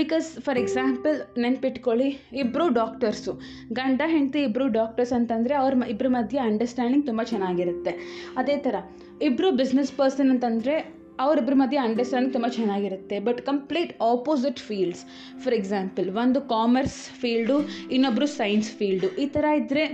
because 0.00 0.28
for 0.44 0.58
example 0.58 1.16
ನೆನ್ಪಿಟ್ಕೊಳ್ಳಿ 1.44 2.08
ಇಬ್ಬರು 2.42 2.64
ಡಾಕ್ಟರ್ಸು 2.80 3.32
ಗಂಡ, 3.78 4.00
ಹೆಂಡತಿ 4.14 4.40
ಇಬ್ಬರು 4.48 4.66
ಡಾಕ್ಟರ್ಸ್ 4.80 5.12
ಅಂತಂದರೆ 5.12 5.54
ಅವ್ರ 5.54 5.74
ಇಬ್ಬರ 5.94 6.08
ಮಧ್ಯೆ 6.08 6.40
ಅಂಡರ್ಸ್ಟ್ಯಾಂಡಿಂಗ್ 6.48 7.06
ತುಂಬ 7.06 7.22
ಚೆನ್ನಾಗಿರುತ್ತೆ. 7.32 7.92
ಅದೇ 8.36 8.56
ಥರ 8.56 8.74
ಇಬ್ಬರು 9.22 9.50
ಬಿಸ್ನೆಸ್ 9.50 9.92
ಪರ್ಸನ್ 10.00 10.30
ಅಂತಂದರೆ 10.30 10.74
ಅವರಿಬ್ಬರ 11.20 11.54
ಮಧ್ಯೆ 11.54 11.78
ಅಂಡರ್ಸ್ಟ್ಯಾಂಡಿಂಗ್ 11.78 12.34
ತುಂಬ 12.34 12.48
ಚೆನ್ನಾಗಿರುತ್ತೆ. 12.56 13.18
But 13.20 13.40
complete 13.50 13.92
opposite 14.12 14.60
fields 14.68 15.04
for 15.44 15.54
example 15.54 16.08
ಒಂದು 16.24 16.40
ಕಾಮರ್ಸ್ 16.54 16.98
ಫೀಲ್ಡು 17.20 17.58
ಇನ್ನೊಬ್ಬರು 17.90 18.26
ಸೈನ್ಸ್ 18.40 18.70
ಫೀಲ್ಡು 18.70 19.10
ಈ 19.24 19.26
ಥರ 19.26 19.44
ಇದ್ದರೆ 19.60 19.84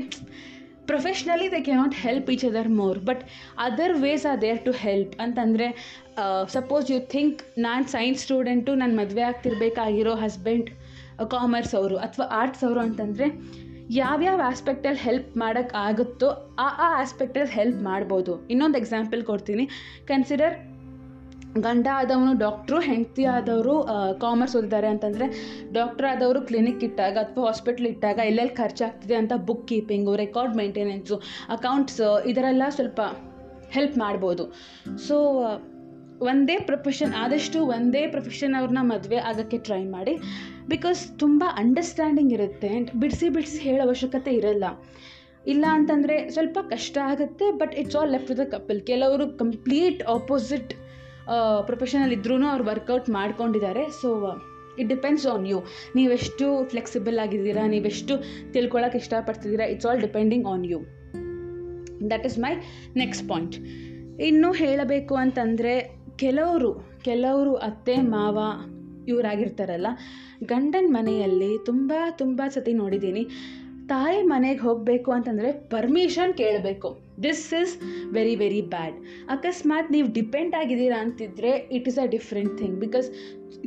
professionally 0.91 1.51
they 1.51 1.61
cannot 1.61 1.95
help 1.95 2.31
each 2.35 2.45
other 2.45 2.69
more 2.79 2.99
but 3.09 3.21
other 3.67 3.93
ways 4.05 4.25
are 4.31 4.41
there 4.43 4.65
to 4.65 4.71
help 4.87 5.15
ಅಂತಂದರೆ 5.21 5.67
ಸಪೋಸ್ 6.57 6.87
ಯು 6.93 6.99
ಥಿಂಕ್ 7.15 7.41
ನಾನು 7.67 7.85
ಸೈನ್ಸ್ 7.95 8.23
ಸ್ಟೂಡೆಂಟು 8.25 8.75
ನಾನು 8.83 8.95
ಮದುವೆ 9.01 9.25
ಆಗ್ತಿರ್ಬೇಕಾಗಿರೋ 9.31 10.15
ಹಸ್ಬೆಂಡ್ 10.25 10.71
ಕಾಮರ್ಸ್ 11.35 11.75
ಅವರು 11.81 11.97
ಅಥವಾ 12.07 12.27
ಆರ್ಟ್ಸ್ 12.41 12.65
ಅವರು 12.65 12.81
ಅಂತಂದರೆ 12.87 13.27
ಯಾವ್ಯಾವ 13.99 14.41
ಆಸ್ಪೆಕ್ಟಲ್ಲಿ 14.49 15.01
ಹೆಲ್ಪ್ 15.07 15.31
ಮಾಡೋಕ್ಕೆ 15.43 15.77
ಆಗುತ್ತೋ 15.87 16.29
ಆ 16.65 16.67
ಆ 16.85 16.89
ಆಸ್ಪೆಕ್ಟಲ್ಲಿ 17.03 17.53
ಹೆಲ್ಪ್ 17.59 17.81
ಮಾಡ್ಬೋದು. 17.83 18.33
ಇನ್ನೊಂದು 18.53 18.79
ಎಕ್ಸಾಂಪಲ್ 18.83 19.23
ಕೊಡ್ತೀನಿ. 19.31 19.65
ಕನ್ಸಿಡರ್ 20.11 20.55
ಗಂಡ 21.67 21.87
ಆದವನು 22.01 22.33
ಡಾಕ್ಟ್ರು 22.43 22.79
ಹೆಂಡತಿ 22.89 23.25
ಆದವರು 23.37 23.75
ಕಾಮರ್ಸ್ 24.25 24.55
ಓದಿದ್ದಾರೆ 24.59 24.89
ಅಂತಂದರೆ 24.95 25.27
ಡಾಕ್ಟ್ರ್ 25.79 26.07
ಆದವರು 26.13 26.41
ಕ್ಲಿನಿಕ್ 26.51 26.85
ಇಟ್ಟಾಗ 26.89 27.17
ಅಥವಾ 27.25 27.47
ಹಾಸ್ಪಿಟ್ಲ್ 27.47 27.89
ಇಟ್ಟಾಗ 27.93 28.19
ಎಲ್ಲೆಲ್ಲಿ 28.31 28.55
ಖರ್ಚಾಗ್ತಿದೆ 28.61 29.17
ಅಂತ 29.23 29.33
book 29.49 29.67
keeping 29.71 30.15
record 30.25 30.55
maintenance 30.61 31.19
accounts 31.57 32.01
ಇದರೆಲ್ಲ 32.33 32.63
ಸ್ವಲ್ಪ 32.79 33.01
ಹೆಲ್ಪ್ 33.77 33.99
ಮಾಡ್ಬೋದು. 34.05 34.45
ಸೊ 35.09 35.17
ಒಂದೇ 36.29 36.57
ಪ್ರೊಫೆಷನ್ 36.69 37.13
ಆದಷ್ಟು 37.23 37.59
ಒಂದೇ 37.75 38.03
ಪ್ರೊಫೆಷನ್ 38.15 38.55
ಅವ್ರನ್ನ 38.59 38.81
ಮದುವೆ 38.91 39.19
ಆಗೋಕ್ಕೆ 39.29 39.59
ಟ್ರೈ 39.69 39.83
ಮಾಡಿ. 39.95 40.15
ಬಿಕಾಸ್ 40.73 41.01
ತುಂಬ 41.23 41.45
ಅಂಡರ್ಸ್ಟ್ಯಾಂಡಿಂಗ್ 41.63 42.33
ಇರುತ್ತೆ. 42.37 42.69
ಆ್ಯಂಡ್ 42.73 42.91
ಬಿಡಿಸಿ 43.03 43.29
ಬಿಡಿಸಿ 43.37 43.61
ಹೇಳೋ 43.69 43.83
ಅವಶ್ಯಕತೆ 43.89 44.33
ಇರಲ್ಲ. 44.41 44.65
ಇಲ್ಲ 45.53 45.65
ಅಂತಂದರೆ 45.79 46.17
ಸ್ವಲ್ಪ 46.35 46.59
ಕಷ್ಟ 46.73 46.97
ಆಗುತ್ತೆ 47.11 47.47
but 47.61 47.75
it's 47.83 47.97
all 48.01 48.11
left 48.15 48.31
with 48.31 48.41
the 48.43 48.47
couple 48.57 48.81
ಕೆಲವರು 48.91 49.27
ಕಂಪ್ಲೀಟ್ 49.43 50.01
ಆಪೋಸಿಟ್ 50.17 50.73
ಪ್ರೊಫೆಷನಲ್ 51.69 52.13
ಇದ್ರೂ 52.17 52.37
ಅವ್ರು 52.53 52.65
ವರ್ಕೌಟ್ 52.71 53.09
ಮಾಡ್ಕೊಂಡಿದ್ದಾರೆ. 53.19 53.85
So 54.01 54.09
it 54.81 54.89
depends 54.95 55.27
on 55.33 55.45
you 55.51 55.59
ನೀವೆಷ್ಟು 55.99 56.47
ಫ್ಲೆಕ್ಸಿಬಲ್ 56.73 57.19
ಆಗಿದ್ದೀರಾ, 57.25 57.63
ನೀವೆಷ್ಟು 57.75 58.15
ತಿಳ್ಕೊಳಕ್ಕೆ 58.57 58.99
ಇಷ್ಟಪಡ್ತಿದ್ದೀರಾ 59.05 59.67
it's 59.75 59.87
all 59.91 60.03
depending 60.07 60.47
on 60.53 60.65
you 60.73 60.81
that 62.13 62.27
is 62.31 62.39
my 62.45 62.53
next 63.03 63.25
point 63.31 63.57
ಇನ್ನು 64.29 64.49
ಹೇಳಬೇಕು 64.63 65.15
ಅಂತಂದರೆ 65.25 65.75
ಕೆಲವರು 66.23 66.71
ಕೆಲವರು 67.09 67.53
ಅತ್ತೆ, 67.69 67.97
ಮಾವ 68.15 68.39
ಇವರಾಗಿರ್ತಾರಲ್ಲ, 69.11 69.89
ಗಂಡನ 70.51 70.89
ಮನೆಯಲ್ಲಿ 70.97 71.51
ತುಂಬ 71.69 71.93
ತುಂಬ 72.21 72.41
ಸತಿ 72.55 72.73
ನೋಡಿದ್ದೀನಿ, 72.81 73.23
ತಾಯಿ 73.93 74.19
ಮನೆಗೆ 74.33 74.63
ಹೋಗಬೇಕು 74.67 75.11
ಅಂತಂದರೆ 75.17 75.51
ಪರ್ಮಿಷನ್ 75.75 76.33
ಕೇಳಬೇಕು. 76.41 76.89
This 77.25 77.47
is 77.61 77.73
very 78.17 78.35
very 78.43 78.61
bad 78.75 78.97
ಅಕಸ್ಮಾತ್ 79.35 79.89
ನೀವು 79.95 80.09
ಡಿಪೆಂಡ್ 80.19 80.55
ಆಗಿದ್ದೀರಾ 80.61 80.99
ಅಂತಿದ್ರೆ 81.05 81.53
it 81.79 81.89
is 81.93 82.01
a 82.05 82.07
different 82.17 82.55
thing 82.61 82.77
because 82.85 83.09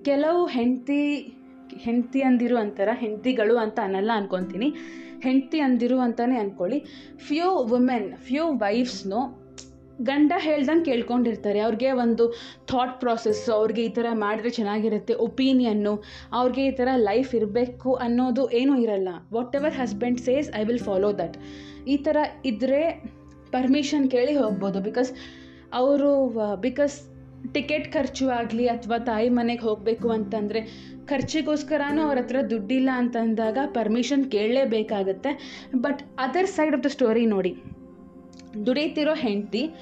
ಕೆಲವು 0.09 0.41
ಹೆಂಡತಿ 0.57 1.01
ಹೆಂಡತಿ 1.85 2.21
ಅಂದಿರು 2.29 2.57
ಅಂತಾರ, 2.63 2.89
ಹೆಂಡತಿಗಳು 3.03 3.55
ಅಂತ 3.63 3.77
ಅನ್ನಲ್ಲ 3.87 4.11
ಅನ್ಕೊತೀನಿ. 4.21 4.69
ಹೆಂಡತಿ 5.25 5.59
ಅಂದಿರು 5.67 5.97
ಅಂತಲೇ 6.05 6.37
ಅಂದ್ಕೊಳ್ಳಿ 6.43 6.79
ಫ್ಯೂ 7.27 7.49
ವುಮೆನ್ 7.71 8.09
ಫ್ಯೂ 8.27 8.45
ವೈಫ್ಸ್ನು 8.63 9.21
ಗಂಡ 10.09 10.31
ಹೇಳ್ದಂಗೆ 10.45 10.85
ಕೇಳ್ಕೊಂಡಿರ್ತಾರೆ. 10.89 11.59
ಅವ್ರಿಗೆ 11.67 11.89
ಒಂದು 12.03 12.25
ಥಾಟ್ 12.71 12.95
ಪ್ರಾಸೆಸ್ಸು 13.03 13.51
ಅವ್ರಿಗೆ 13.59 13.81
ಈ 13.89 13.91
ಥರ 13.97 14.07
ಮಾಡಿದ್ರೆ 14.23 14.51
ಚೆನ್ನಾಗಿರುತ್ತೆ, 14.59 15.13
ಒಪೀನಿಯನ್ನು, 15.27 15.93
ಅವ್ರಿಗೆ 16.39 16.63
ಈ 16.69 16.73
ಥರ 16.79 16.89
ಲೈಫ್ 17.09 17.31
ಇರಬೇಕು 17.39 17.91
ಅನ್ನೋದು 18.05 18.45
ಏನೂ 18.61 18.75
ಇರಲ್ಲ. 18.85 19.09
Whatever 19.59 19.75
husband 19.81 20.21
says 20.27 20.49
I 20.59 20.63
will 20.69 20.83
follow 20.89 21.11
that 21.21 21.37
ಈ 21.93 21.97
ಥರ 22.07 22.17
ಇದ್ದರೆ 22.51 22.81
ಪರ್ಮಿಷನ್ 23.55 24.05
ಕೇಳಿ 24.15 24.35
ಹೋಗ್ಬೋದು. 24.43 24.79
ಬಿಕಾಸ್ 24.89 25.11
ಅವರು 25.81 26.11
ಬಿಕಾಸ್ 26.67 26.95
ಟಿಕೆಟ್ 27.55 27.87
ಖರ್ಚು 27.93 28.25
ಆಗಲಿ 28.39 28.65
ಅಥವಾ 28.73 28.97
ತಾಯಿ 29.07 29.29
ಮನೆಗೆ 29.37 29.63
ಹೋಗಬೇಕು 29.67 30.09
ಅಂತಂದರೆ 30.17 30.59
ಖರ್ಚಿಗೋಸ್ಕರನೂ 31.11 32.01
ಅವ್ರ 32.07 32.17
ಹತ್ರ 32.21 32.41
ದುಡ್ಡಿಲ್ಲ 32.51 32.89
ಅಂತಂದಾಗ 33.01 33.57
permission 33.77 34.23
ಕೇಳಲೇಬೇಕಾಗತ್ತೆ. 34.35 35.31
But 35.85 36.03
other 36.25 36.49
side 36.57 36.75
of 36.77 36.83
the 36.85 36.91
story 36.97 37.25
ನೋಡಿ. 37.35 37.53
ದುಡಿತಿರೋ 38.65 39.13
ಹೆಂಡತಿ 39.13 39.75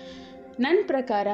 ನನ್ನ 0.60 0.80
ಪ್ರಕಾರ 0.88 1.28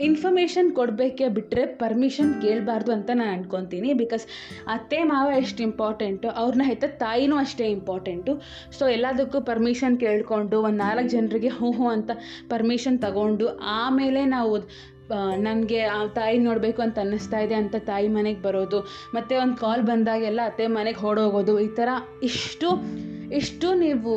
ಇನ್ಫಾರ್ಮೇಷನ್ 0.00 0.72
ಕೊಡಬೇಕೆ 0.72 1.28
ಬಿಟ್ಟರೆ 1.28 1.66
ಪರ್ಮಿಷನ್ 1.66 2.42
ಕೇಳಬಾರ್ದು 2.42 2.92
ಅಂತ 2.92 3.10
ನಾನು 3.14 3.32
ಅಂದ್ಕೊತೀನಿ 3.32 3.92
ಬಿಕಾಸ್ 3.92 4.26
ಅತ್ತೆ 4.66 4.98
ಮಾವ 5.04 5.30
ಎಷ್ಟು 5.38 5.62
ಇಂಪಾರ್ಟೆಂಟು 5.62 6.28
ಅವ್ರನ್ನ 6.28 6.62
ಹೆತ್ತ 6.64 6.84
ತಾಯಿನೂ 6.84 7.36
ಅಷ್ಟೇ 7.36 7.64
ಇಂಪಾರ್ಟೆಂಟು 7.64 8.42
ಸೊ 8.78 8.88
ಎಲ್ಲದಕ್ಕೂ 8.88 9.40
ಪರ್ಮಿಷನ್ 9.40 10.00
ಕೇಳಿಕೊಂಡು 10.00 10.60
ಒಂದು 10.60 10.76
ನಾಲ್ಕು 10.76 11.08
ಜನರಿಗೆ 11.08 11.48
ಹ್ಞೂ 11.48 11.70
ಹ್ಞೂ 11.70 11.88
ಅಂತ 11.88 12.10
ಪರ್ಮಿಷನ್ 12.48 12.98
ತಗೊಂಡು 12.98 13.48
ಆಮೇಲೆ 13.48 14.24
ನಾವು 14.24 14.58
ನನಗೆ 15.36 15.84
ಆ 15.84 16.06
ತಾಯಿ 16.06 16.38
ನೋಡಬೇಕು 16.38 16.82
ಅಂತ 16.82 16.98
ಅನ್ನಿಸ್ತಾ 16.98 17.38
ಇದೆ 17.38 17.54
ಅಂತ 17.54 17.76
ತಾಯಿ 17.76 18.08
ಮನೆಗೆ 18.08 18.42
ಬರೋದು, 18.42 18.80
ಮತ್ತು 19.14 19.40
ಒಂದು 19.40 19.56
ಕಾಲ್ 19.56 19.82
ಬಂದಾಗೆಲ್ಲ 19.82 20.40
ಅತ್ತೆ 20.44 20.66
ಮನೆಗೆ 20.66 20.98
ಹೊಡೋಗೋದು 20.98 21.60
ಈ 21.60 21.68
ಥರ 21.68 21.88
ಇಷ್ಟು 22.22 22.80
ಇಷ್ಟು 23.40 23.68
ನೀವು 23.84 24.12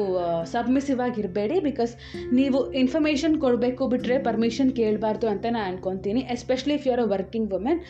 ಸಬ್ಮಿಸಿವ್ 0.56 0.99
ಆಗಿರಬೇಡಿ 1.08 1.58
ಬಿಕಾಸ್ 1.69 1.93
ನೀವು 2.39 2.60
ಇನ್ಫಾರ್ಮೇಷನ್ 2.82 3.36
ಕೊಡಬೇಕು 3.43 3.88
ಬಿಟ್ಟರೆ 3.93 4.17
ಪರ್ಮಿಷನ್ 4.30 4.71
ಕೇಳಬಾರ್ದು 4.80 5.27
ಅಂತ 5.34 5.45
ನಾನು 5.56 5.67
ಅನ್ಕೊತೀನಿ. 5.71 6.21
Especially 6.36 6.75
if 6.80 6.86
you 6.88 6.93
are 6.95 7.03
a 7.06 7.10
working 7.15 7.49
women 7.56 7.82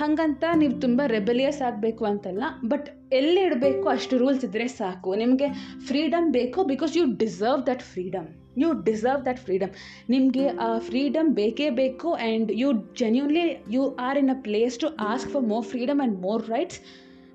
ಹಾಗಂತ 0.00 0.44
ನೀವು 0.60 0.74
ತುಂಬ 0.84 1.00
ರೆಬಲಿಯಸ್ 1.16 1.60
ಆಗಬೇಕು 1.66 2.04
ಅಂತಲ್ಲ 2.10 2.44
ಬಟ್ 2.70 2.86
ಎಲ್ಲಿ 3.18 3.40
ಇಡಬೇಕು 3.48 3.86
ಅಷ್ಟು 3.96 4.14
ರೂಲ್ಸ್ 4.22 4.44
ಇದ್ದರೆ 4.46 4.66
ಸಾಕು. 4.80 5.10
ನಿಮಗೆ 5.22 5.48
ಫ್ರೀಡಮ್ 5.90 6.26
ಬೇಕು 6.38 6.64
because 6.72 6.94
you 6.98 7.04
deserve 7.22 7.60
that 7.68 7.84
freedom 7.92 8.26
you 8.62 8.68
deserve 8.88 9.20
that 9.28 9.40
freedom 9.46 9.72
ನಿಮಗೆ, 10.14 10.44
ಆ 10.64 10.66
ಫ್ರೀಡಮ್ 10.88 11.30
ಬೇಕೇ 11.38 11.68
ಬೇಕು 11.82 12.10
and 12.26 12.50
you 12.62 12.68
genuinely 13.00 13.46
you 13.76 13.84
are 14.08 14.18
in 14.22 14.32
a 14.36 14.38
place 14.48 14.76
to 14.82 14.88
ask 15.12 15.30
for 15.34 15.46
more 15.52 15.66
freedom 15.72 16.00
and 16.02 16.18
more 16.26 16.44
rights 16.54 16.80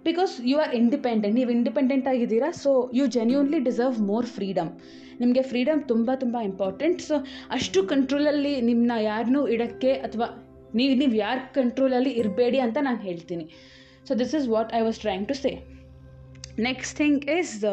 because 0.04 0.42
you 0.46 0.58
are 0.58 0.76
independent 0.76 1.36
ನೀವು 1.36 1.52
independent 1.52 2.08
ಆಗಿದ್ದೀರಾ 2.08 2.52
so 2.52 2.92
you 2.94 3.08
genuinely 3.08 3.60
deserve 3.60 4.02
more 4.02 4.26
freedom 4.26 4.70
ನಿಮಗೆ 5.20 5.42
freedom 5.42 5.88
ತುಂಬ 5.88 6.12
ತುಂಬ 6.16 6.38
important 6.44 7.02
so 7.02 7.14
ಅಷ್ಟು 7.52 7.84
ಕಂಟ್ರೋಲಲ್ಲಿ 7.84 8.62
ನಿಮ್ಮನ್ನ 8.62 8.92
ಯಾರನ್ನೂ 9.04 9.48
ಇಡೋಕ್ಕೆ 9.48 9.94
ಅಥವಾ 9.94 10.28
ನೀವು 10.76 10.96
ನೀವು 10.96 11.14
ಯಾರ 11.14 11.38
ಕಂಟ್ರೋಲಲ್ಲಿ 11.54 12.10
ಇರಬೇಡಿ 12.10 12.60
ಅಂತ 12.60 12.78
ನಾನು 12.82 12.98
ಹೇಳ್ತೀನಿ. 12.98 13.50
So 14.08 14.16
this 14.16 14.36
is 14.36 14.48
what 14.48 14.74
I 14.74 14.82
was 14.82 15.00
trying 15.00 15.28
to 15.28 15.34
say 15.34 15.52
next 16.60 16.98
thing 16.98 17.26
is 17.26 17.66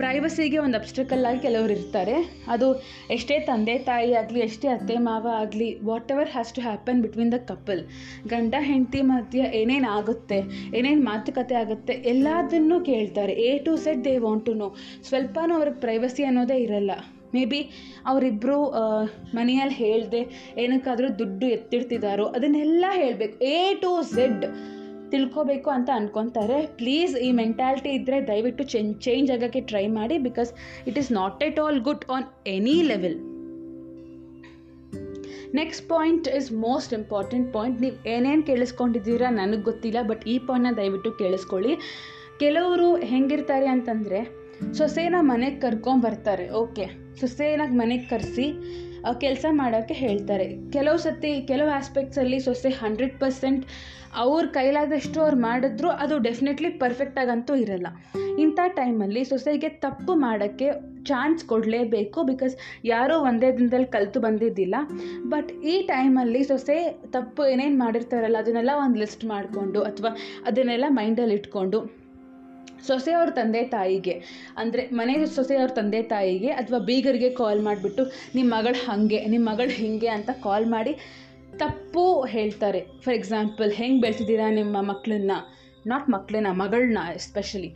ಪ್ರೈವಸಿಗೆ 0.00 0.58
ಒಂದು 0.64 0.76
ಅಬ್ಸ್ಟಕಲ್ 0.80 1.24
ಆಗಿ 1.28 1.40
ಕೆಲವರು 1.46 1.72
ಇರ್ತಾರೆ. 1.78 2.16
ಅದು 2.54 2.66
ಎಷ್ಟೇ 3.16 3.36
ತಂದೆ 3.48 3.74
ತಾಯಿ 3.88 4.10
ಆಗಲಿ, 4.20 4.40
ಎಷ್ಟೇ 4.40 4.68
ಅತ್ತೆ, 4.68 4.94
ಮಾವ 5.06 5.26
ಆಗಲಿ 5.42 5.68
whatever 6.14 6.30
has 6.34 6.52
to 6.56 6.60
happen 6.60 7.00
between 7.04 7.32
the 7.32 7.40
couple 7.52 7.82
ಗಂಡ, 8.32 8.54
ಹೆಂಡತಿ 8.70 9.02
ಮಧ್ಯ 9.12 9.48
ಏನೇನು 9.60 9.90
ಆಗುತ್ತೆ, 9.98 10.38
ಏನೇನು 10.78 11.02
ಮಾತುಕತೆ 11.10 11.56
ಆಗುತ್ತೆ, 11.62 11.94
ಎಲ್ಲದನ್ನು 12.12 12.78
ಕೇಳ್ತಾರೆ. 12.90 13.34
A 13.48 13.50
to 13.58 13.74
Z 13.86 14.04
they 14.04 14.14
want 14.26 14.46
to 14.46 14.54
know 14.54 14.68
ಸ್ವಲ್ಪನೂ 15.08 15.54
ಅವ್ರಿಗೆ 15.58 15.80
ಪ್ರೈವಸಿ 15.86 16.24
ಅನ್ನೋದೇ 16.30 16.58
ಇರಲ್ಲ. 16.66 16.92
ಮೇ 17.34 17.42
ಬಿ 17.50 17.60
ಅವರಿಬ್ಬರು 18.10 18.56
ಮನೆಯಲ್ಲಿ 19.34 19.76
ಹೇಳ್ದೆ 19.84 20.20
ಏನಕ್ಕಾದರೂ 20.62 21.08
ದುಡ್ಡು 21.20 21.46
ಎತ್ತಿಡ್ತಿದ್ದಾರೋ 21.46 22.26
ಅದನ್ನೆಲ್ಲ 22.36 22.84
ಹೇಳಬೇಕು. 23.02 23.36
ಎ 23.54 23.58
ಟು 23.74 23.92
ಝೆಡ್ 24.14 24.44
ತಿಳ್ಕೊಬೇಕು 25.12 25.70
ಅಂತ 25.70 25.90
ಅಂದ್ಕೊತಾರೆ 25.94 26.58
ಪ್ಲೀಸ್ 26.76 27.14
ಈ 27.16 27.28
ಮೆಂಟ್ಯಾಲಿಟಿ 27.32 27.90
ಇದ್ದರೆ 27.90 28.18
ದಯವಿಟ್ಟು 28.26 28.64
ಚೇಂಜ್ 28.64 28.92
ಚೇಂಜ್ 29.02 29.30
ಆಗೋಕ್ಕೆ 29.30 29.60
ಟ್ರೈ 29.60 29.86
ಮಾಡಿ 29.98 30.18
because 30.18 30.52
it 30.86 30.98
is 30.98 31.12
not 31.12 31.42
at 31.44 31.60
all 31.60 31.80
good 31.80 32.04
on 32.10 32.26
any 32.46 32.78
level 32.82 33.18
next 35.54 35.88
point 35.88 36.28
is 36.28 36.52
most 36.60 36.92
important 36.92 37.52
point 37.52 37.80
ನೀವು 37.80 37.96
ಏನೇನು 38.08 38.42
ಕೇಳಿಸ್ಕೊಂಡಿದ್ದೀರಾ 38.42 39.30
ನನಗೆ 39.30 39.62
ಗೊತ್ತಿಲ್ಲ 39.62 39.98
ಬಟ್ 40.02 40.22
ಈ 40.26 40.36
ಪಾಯಿಂಟ್ನ 40.38 40.70
ದಯವಿಟ್ಟು 40.76 41.10
ಕೇಳಿಸ್ಕೊಳ್ಳಿ. 41.12 41.72
ಕೆಲವರು 42.38 42.96
ಹೆಂಗಿರ್ತಾರೆ 42.96 43.66
ಅಂತಂದರೆ 43.66 44.20
ಸೊಸೆನ 44.74 45.16
ಮನೆಗೆ 45.20 45.58
ಕರ್ಕೊಂಬರ್ತಾರೆ 45.60 46.46
ಓಕೆ 46.50 46.86
ಸೊಸೆನಾಗ 47.20 47.72
ಮನೆಗೆ 47.72 48.06
ಕರೆಸಿ 48.06 48.46
ಕೆಲಸ 49.10 49.44
ಮಾಡೋಕ್ಕೆ 49.50 49.94
ಹೇಳ್ತಾರೆ. 49.94 50.70
ಕೆಲವು 50.70 50.98
ಸತಿ 50.98 51.40
ಕೆಲವು 51.46 51.70
ಆಸ್ಪೆಕ್ಟ್ಸಲ್ಲಿ 51.70 52.40
ಸೊಸೆ 52.40 52.68
ಹಂಡ್ರೆಡ್ 52.68 53.20
ಪರ್ಸೆಂಟ್ 53.20 53.66
ಅವ್ರ 54.16 54.46
ಕೈಲಾದಷ್ಟು 54.46 55.20
ಅವ್ರು 55.20 55.36
ಮಾಡಿದ್ರು 55.36 55.88
ಅದು 55.88 56.18
ಡೆಫಿನೆಟ್ಲಿ 56.18 56.68
ಪರ್ಫೆಕ್ಟಾಗಂತೂ 56.68 57.54
ಇರಲ್ಲ. 57.54 57.86
ಇಂಥ 58.38 58.60
ಟೈಮಲ್ಲಿ 58.66 59.24
ಸೊಸೆಗೆ 59.24 59.68
ತಪ್ಪು 59.68 60.14
ಮಾಡೋಕ್ಕೆ 60.14 60.70
ಚಾನ್ಸ್ 61.04 61.44
ಕೊಡಲೇಬೇಕು 61.44 62.22
ಬಿಕಾಸ್ 62.22 62.56
ಯಾರೂ 62.84 63.18
ಒಂದೇ 63.18 63.56
ದಿನದಲ್ಲಿ 63.56 63.86
ಕಲಿತು 63.86 64.20
ಬಂದಿದ್ದಿಲ್ಲ. 64.20 64.74
ಬಟ್ 65.28 65.52
ಈ 65.52 65.82
ಟೈಮಲ್ಲಿ 65.86 66.44
ಸೊಸೆ 66.44 66.98
ತಪ್ಪು 67.12 67.46
ಏನೇನು 67.46 67.78
ಮಾಡಿರ್ತಾರಲ್ಲ 67.78 68.36
ಅದನ್ನೆಲ್ಲ 68.36 68.70
ಒಂದು 68.74 68.98
ಲಿಸ್ಟ್ 68.98 69.24
ಮಾಡಿಕೊಂಡು 69.24 69.82
ಅಥವಾ 69.82 70.16
ಅದನ್ನೆಲ್ಲ 70.46 70.84
ಮೈಂಡಲ್ಲಿ 70.88 71.34
ಇಟ್ಕೊಂಡು 71.34 72.01
ಸೊಸೆಯವ್ರ 72.88 73.30
ತಂದೆ 73.38 73.62
ತಾಯಿಗೆ, 73.74 74.14
ಅಂದರೆ 74.60 74.82
ಮನೆ 75.00 75.14
ಸೊಸೆಯವ್ರ 75.38 75.72
ತಂದೆ 75.78 76.00
ತಾಯಿಗೆ 76.14 76.50
ಅಥವಾ 76.60 76.80
ಬೀಗರಿಗೆ 76.88 77.30
ಕಾಲ್ 77.40 77.62
ಮಾಡಿಬಿಟ್ಟು 77.68 78.04
ನಿಮ್ಮ 78.36 78.48
ಮಗಳು 78.56 78.80
ಹಾಗೆ 78.86 79.20
ನಿಮ್ಮ 79.34 79.44
ಮಗಳು 79.52 79.74
ಹೀಗೆ 79.80 80.10
ಅಂತ 80.16 80.30
ಕಾಲ್ 80.46 80.68
ಮಾಡಿ 80.74 80.94
ತಪ್ಪು 81.62 82.04
ಹೇಳ್ತಾರೆ. 82.34 82.82
ಫಾರ್ 83.04 83.16
ಎಕ್ಸಾಂಪಲ್ 83.20 83.72
ಹೆಂಗೆ 83.80 84.00
ಬೆಳೆಸಿದ್ದೀರಾ 84.04 84.46
ನಿಮ್ಮ 84.60 84.76
ಮಕ್ಕಳನ್ನ 84.90 85.32
ನಾಟ್ 85.90 86.08
ಮಕ್ಕಳನ್ನ 86.14 86.50
ಮಗಳನ್ನ 86.60 87.00
ಎಸ್ಪೆಷಲಿ 87.18 87.70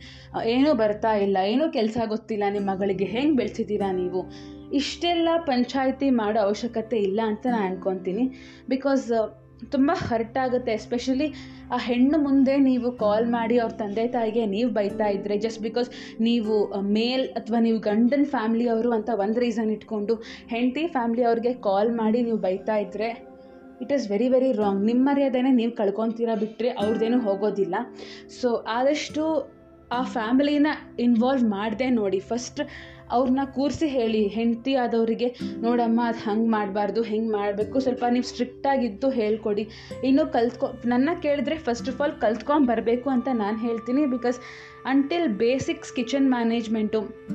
ಏನೂ 0.53 0.69
ಬರ್ತಾ 0.81 1.11
ಇಲ್ಲ, 1.23 1.37
ಏನೂ 1.53 1.65
ಕೆಲಸ 1.77 1.97
ಗೊತ್ತಿಲ್ಲ 2.13 2.45
ನಿಮ್ಮ 2.55 2.67
ಮಗಳಿಗೆ, 2.73 3.07
ಹೆಂಗೆ 3.15 3.35
ಬೆಳೆಸಿದ್ದೀರಾ 3.39 3.89
ನೀವು? 4.01 4.21
ಇಷ್ಟೆಲ್ಲ 4.79 5.29
ಪಂಚಾಯಿತಿ 5.49 6.07
ಮಾಡೋ 6.21 6.39
ಅವಶ್ಯಕತೆ 6.47 6.97
ಇಲ್ಲ 7.07 7.19
ಅಂತ 7.31 7.45
ನಾನು 7.55 7.67
ಅನ್ಕೊತೀನಿ. 7.71 8.25
ಬಿಕಾಸ್ 8.73 9.05
ತುಂಬ 9.73 9.91
ಹರ್ಟ್ 10.07 10.37
ಆಗುತ್ತೆ. 10.37 10.71
ಎಸ್ಪೆಷಲಿ 10.79 11.27
ಆ 11.75 11.77
ಹೆಣ್ಣು 11.77 12.17
ಮುಂದೆ 12.17 12.57
ನೀವು 12.57 12.91
ಕಾಲ್ 13.03 13.25
ಮಾಡಿ 13.27 13.55
ಅವ್ರ 13.57 13.73
ತಂದೆ 13.81 14.07
ತಾಯಿಗೆ 14.07 14.45
ನೀವು 14.45 14.69
ಬೈತಾ 14.69 15.07
ಇದ್ದರೆ 15.07 15.37
ಜಸ್ಟ್ 15.37 15.61
ಬಿಕಾಸ್ 15.61 15.89
ನೀವು 16.19 16.55
ಮೇಲ್ 16.97 17.25
ಅಥವಾ 17.39 17.59
ನೀವು 17.59 17.79
ಗಂಡನ 17.79 18.25
ಫ್ಯಾಮ್ಲಿಯವರು 18.35 18.91
ಅಂತ 18.91 19.09
ಒಂದು 19.25 19.39
ರೀಸನ್ 19.39 19.71
ಇಟ್ಕೊಂಡು 19.71 20.15
ಹೆಂಡತಿ 20.53 20.87
ಫ್ಯಾಮ್ಲಿ 20.87 21.23
ಅವ್ರಿಗೆ 21.23 21.53
ಕಾಲ್ 21.67 21.91
ಮಾಡಿ 22.01 22.21
ನೀವು 22.21 22.37
ಬೈತಾ 22.37 22.77
ಇದ್ದರೆ 22.77 23.09
it 23.81 23.91
is 23.93 24.05
very 24.11 24.29
very 24.29 24.51
wrong 24.51 24.85
ನಿಮ್ಮ 24.85 25.09
ಮರ್ಯಾದೆನೇ 25.09 25.51
ನೀವು 25.51 25.71
ಕಳ್ಕೊತೀರಾ 25.71 26.35
ಬಿಟ್ಟರೆ 26.35 26.69
ಅವ್ರದ್ದೇನೂ 26.69 27.19
ಹೋಗೋದಿಲ್ಲ. 27.19 27.75
ಸೊ 28.41 28.49
ಆದಷ್ಟು 28.77 29.23
ಆ 29.91 30.03
ಫ್ಯಾಮಿಲಿನ 30.03 30.67
ಇನ್ವಾಲ್ವ್ 30.99 31.49
ಮಾಡದೆ 31.49 31.89
ನೋಡಿ. 31.89 32.19
ಫಸ್ಟ್ 32.19 32.61
ಅವ್ರನ್ನ 33.11 33.39
ಕೂರಿಸಿ 33.53 33.87
ಹೇಳಿ, 33.87 34.27
ಹೆಂಡತಿ 34.27 34.75
ಆದವರಿಗೆ, 34.75 35.35
ನೋಡಮ್ಮ, 35.61 36.01
ಅದು 36.05 36.19
ಹಂಗೆ 36.19 36.49
ಮಾಡಬಾರ್ದು, 36.49 37.01
ಹೆಂಗೆ 37.01 37.31
ಮಾಡಬೇಕು, 37.31 37.79
ಸ್ವಲ್ಪ 37.79 38.05
ನೀವು 38.09 38.23
ಸ್ಟ್ರಿಕ್ಟಾಗಿದ್ದು 38.23 39.09
ಹೇಳ್ಕೊಡಿ. 39.09 39.67
ಇನ್ನು 40.03 40.31
ಕಲ್ತ್ಕೊ, 40.31 40.67
ನನ್ನ 40.85 41.09
ಕೇಳಿದ್ರೆ 41.21 41.55
ಫಸ್ಟ್ 41.55 41.89
ಆಫ್ 41.89 42.01
ಆಲ್ 42.01 42.13
ಕಲ್ತ್ಕೊಂಬರಬೇಕು 42.13 43.09
ಅಂತ 43.09 43.27
ನಾನು 43.33 43.57
ಹೇಳ್ತೀನಿ 43.57 44.05
because 44.05 44.39
until 44.85 45.27
basics 45.27 45.93
kitchen 45.93 46.29
management 46.29 47.27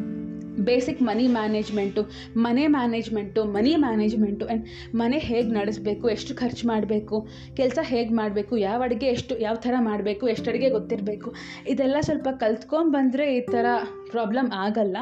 basic 0.69 1.01
money 1.09 1.27
management 1.37 2.03
ಮನೆ 2.45 2.65
ಮ್ಯಾನೇಜ್ಮೆಂಟು 2.77 3.43
ಮನಿ 3.57 3.73
ಮ್ಯಾನೇಜ್ಮೆಂಟು 3.85 4.45
ಆ್ಯಂಡ್ 4.47 4.65
ಮನೆ 5.01 5.19
ಹೇಗೆ 5.29 5.51
ನಡೆಸಬೇಕು, 5.59 6.05
ಎಷ್ಟು 6.17 6.33
ಖರ್ಚು 6.41 6.65
ಮಾಡಬೇಕು, 6.73 7.17
ಕೆಲಸ 7.61 7.79
ಹೇಗೆ 7.93 8.13
ಮಾಡಬೇಕು, 8.21 8.55
ಯಾವ 8.67 8.79
ಅಡುಗೆ 8.89 9.09
ಎಷ್ಟು, 9.17 9.35
ಯಾವ 9.47 9.57
ಥರ 9.67 9.75
ಮಾಡಬೇಕು, 9.89 10.25
ಎಷ್ಟು 10.35 10.51
ಅಡುಗೆ 10.53 10.71
ಗೊತ್ತಿರಬೇಕು, 10.77 11.31
ಇದೆಲ್ಲ 11.75 11.97
ಸ್ವಲ್ಪ 12.09 12.29
ಕಲ್ತ್ಕೊಂಡ್ಬಂದರೆ 12.45 13.27
ಈ 13.39 13.41
ಥರ 13.55 13.67
ಪ್ರಾಬ್ಲಮ್ 14.15 14.49
ಆಗಲ್ಲ. 14.65 14.97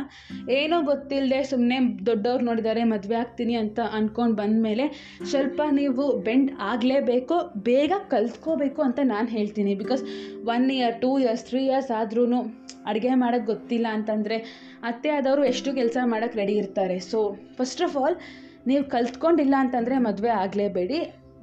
ಏನೋ 0.58 0.76
ಗೊತ್ತಿಲ್ಲದೆ 0.90 1.40
ಸುಮ್ಮನೆ 1.50 1.78
ದೊಡ್ಡವ್ರು 2.08 2.44
ನೋಡಿದ್ದಾರೆ 2.48 2.82
ಮದುವೆ 2.92 3.16
ಆಗ್ತೀನಿ 3.22 3.54
ಅಂತ 3.62 3.80
ಅಂದ್ಕೊಂಡು 3.98 4.36
ಬಂದಮೇಲೆ 4.42 4.84
ಸ್ವಲ್ಪ 5.32 5.60
ನೀವು 5.80 6.04
ಬೆಂಡ್ 6.28 6.50
ಆಗಲೇಬೇಕು, 6.70 7.38
ಬೇಗ 7.70 7.92
ಕಲ್ತ್ಕೋಬೇಕು 8.14 8.80
ಅಂತ 8.88 9.00
ನಾನು 9.14 9.28
ಹೇಳ್ತೀನಿ. 9.36 9.74
Because 9.82 10.04
one 10.54 10.68
year 10.78 10.96
two 11.04 11.12
years 11.24 11.44
three 11.50 11.62
years 11.70 11.92
ಆದ್ರೂ 12.00 12.26
ಅಡುಗೆ 12.90 13.14
ಮಾಡೋಕ್ಕೆ 13.22 13.48
ಗೊತ್ತಿಲ್ಲ 13.52 13.86
ಅಂತಂದರೆ 13.96 14.36
ಅತ್ತೆ 14.82 15.08
ಆದವರು 15.08 15.44
ಎಷ್ಟು 15.44 15.74
ಕೆಲಸ 15.74 15.96
ಮಾಡೋಕ್ಕೆ 16.04 16.38
ರೆಡಿ 16.38 16.52
ಇರ್ತಾರೆ. 16.52 16.98
ಸೊ 16.98 17.18
ಫಸ್ಟ್ 17.58 17.82
ಆಫ್ 17.82 17.96
ಆಲ್ 17.96 18.16
ನೀವು 18.66 18.84
ಕಲ್ತ್ಕೊಂಡಿಲ್ಲ 18.84 19.54
ಅಂತಂದರೆ 19.58 19.98
ಮದುವೆ 19.98 20.28
ಆಗಲೇಬೇಡಿ. 20.28 20.98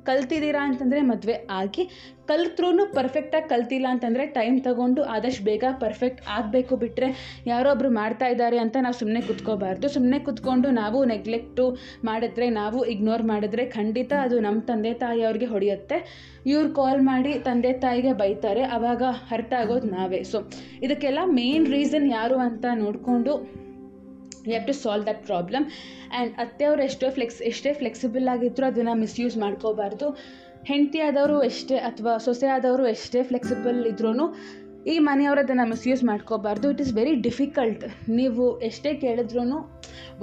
ಕಲ್ತಿದ್ದೀರಾ 0.08 0.62
ಅಂತಂದರೆ 0.66 1.02
ಮದುವೆ 1.02 1.36
ಆಗಿ 1.50 1.84
ಕಲ್ತ್ರೂ 2.28 2.94
ಪರ್ಫೆಕ್ಟಾಗಿ 2.94 3.50
ಕಲ್ತಿಲ್ಲ 3.50 3.88
ಅಂತಂದರೆ 3.90 4.26
ಟೈಮ್ 4.26 4.64
ತಗೊಂಡು 4.64 5.04
ಆದಷ್ಟು 5.04 5.44
ಬೇಗ 5.44 5.64
ಪರ್ಫೆಕ್ಟ್ 5.80 6.22
ಆಗಬೇಕು 6.28 6.76
ಬಿಟ್ಟರೆ 6.76 7.10
ಯಾರೊಬ್ಬರು 7.48 7.90
ಮಾಡ್ತಾ 7.90 8.28
ಇದ್ದಾರೆ 8.28 8.58
ಅಂತ 8.58 8.78
ನಾವು 8.82 9.00
ಸುಮ್ಮನೆ 9.00 9.22
ಕುತ್ಕೋಬಾರ್ದು. 9.22 9.88
ಸುಮ್ಮನೆ 9.90 10.20
ಕುತ್ಕೊಂಡು 10.20 10.72
ನಾವು 10.72 11.06
ನೆಗ್ಲೆಕ್ಟು 11.06 11.78
ಮಾಡಿದ್ರೆ, 12.04 12.50
ನಾವು 12.50 12.86
ಇಗ್ನೋರ್ 12.86 13.24
ಮಾಡಿದ್ರೆ 13.24 13.66
ಖಂಡಿತ 13.66 14.14
ಅದು 14.22 14.40
ನಮ್ಮ 14.40 14.62
ತಂದೆ 14.62 14.94
ತಾಯಿ 14.94 15.24
ಅವ್ರಿಗೆ 15.24 15.46
ಹೊಡೆಯುತ್ತೆ. 15.46 15.98
ಇವ್ರು 16.46 16.70
ಕಾಲ್ 16.74 17.02
ಮಾಡಿ 17.02 17.34
ತಂದೆ 17.40 17.74
ತಾಯಿಗೆ 17.74 18.14
ಬೈತಾರೆ 18.14 18.64
ಆವಾಗ 18.64 19.04
ಹರ್ಟ್ 19.30 19.54
ಆಗೋದು 19.54 19.88
ನಾವೇ. 19.88 20.24
ಸೊ 20.24 20.40
ಇದಕ್ಕೆಲ್ಲ 20.84 21.20
ಮೇನ್ 21.26 21.68
ರೀಸನ್ 21.68 22.12
ಯಾರು 22.12 22.38
ಅಂತ 22.38 22.66
ನೋಡಿಕೊಂಡು 22.76 23.34
we 24.48 24.54
have 24.54 24.68
to 24.68 24.76
solve 24.84 25.06
that 25.08 25.22
problem 25.26 25.66
and 25.68 26.34
ಅತ್ತೆಯವರು 26.38 26.84
ಎಷ್ಟೋ 26.84 27.08
ಫ್ಲೆಕ್ಸ್ 27.12 27.40
ಎಷ್ಟೇ 27.52 27.74
ಫ್ಲೆಕ್ಸಿಬಲ್ 27.74 28.28
ಆಗಿದ್ದರೂ 28.28 28.66
ಅದನ್ನು 28.66 28.94
ಮಿಸ್ಯೂಸ್ 29.04 29.38
ಮಾಡ್ಕೋಬಾರ್ದು. 29.38 30.10
ಹೆಂಡತಿ 30.66 31.00
ಆದವರು 31.00 31.36
ಎಷ್ಟೇ, 31.44 31.76
ಅಥವಾ 31.90 32.14
ಸೊಸೆ 32.18 32.48
ಆದವರು 32.48 32.86
ಎಷ್ಟೇ 32.88 33.20
ಫ್ಲೆಕ್ಸಿಬಲ್ 33.24 33.80
ಇದ್ರೂ 33.88 34.14
ಈ 34.92 34.96
ಮನೆಯವರು 35.08 35.40
ಅದನ್ನು 35.44 35.66
ಮಿಸ್ಯೂಸ್ 35.72 36.04
ಮಾಡ್ಕೋಬಾರ್ದು. 36.10 36.68
ಇಟ್ 36.74 36.82
ಈಸ್ 36.84 36.92
ವೆರಿ 36.98 37.14
ಡಿಫಿಕಲ್ಟ್ 37.28 37.84
ನೀವು 38.20 38.44
ಎಷ್ಟೇ 38.70 38.92
ಕೇಳಿದ್ರೂ 39.04 39.44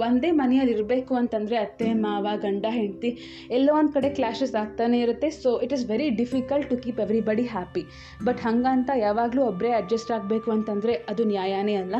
ಒಂದೇ 0.05 0.29
ಮನೆಯಲ್ಲಿ 0.39 0.73
ಇರಬೇಕು 0.75 1.13
ಅಂತಂದರೆ 1.19 1.57
ಅತ್ತೆ, 1.65 1.87
ಮಾವ, 2.05 2.27
ಗಂಡ, 2.45 2.65
ಹೆಂಡತಿ 2.77 3.09
ಎಲ್ಲೋ 3.57 3.71
ಒಂದು 3.79 3.91
ಕಡೆ 3.95 4.09
ಕ್ಲಾಶಸ್ 4.17 4.55
ಆಗ್ತಾನೆ 4.61 4.97
ಇರುತ್ತೆ. 5.05 5.27
So 5.41 5.49
it 5.65 5.73
is 5.77 5.85
very 5.91 6.07
difficult 6.21 6.67
to 6.71 6.77
keep 6.83 6.99
everybody 7.05 7.45
happy 7.53 7.83
but 8.27 8.39
ಹಂಗಂತ 8.47 8.89
ಯಾವಾಗಲೂ 9.05 9.43
ಒಬ್ಬರೇ 9.51 9.71
ಅಡ್ಜಸ್ಟ್ 9.81 10.11
ಆಗಬೇಕು 10.17 10.49
ಅಂತಂದರೆ 10.57 10.95
ಅದು 11.13 11.25
ನ್ಯಾಯನೇ 11.33 11.75
ಅಲ್ಲ. 11.83 11.95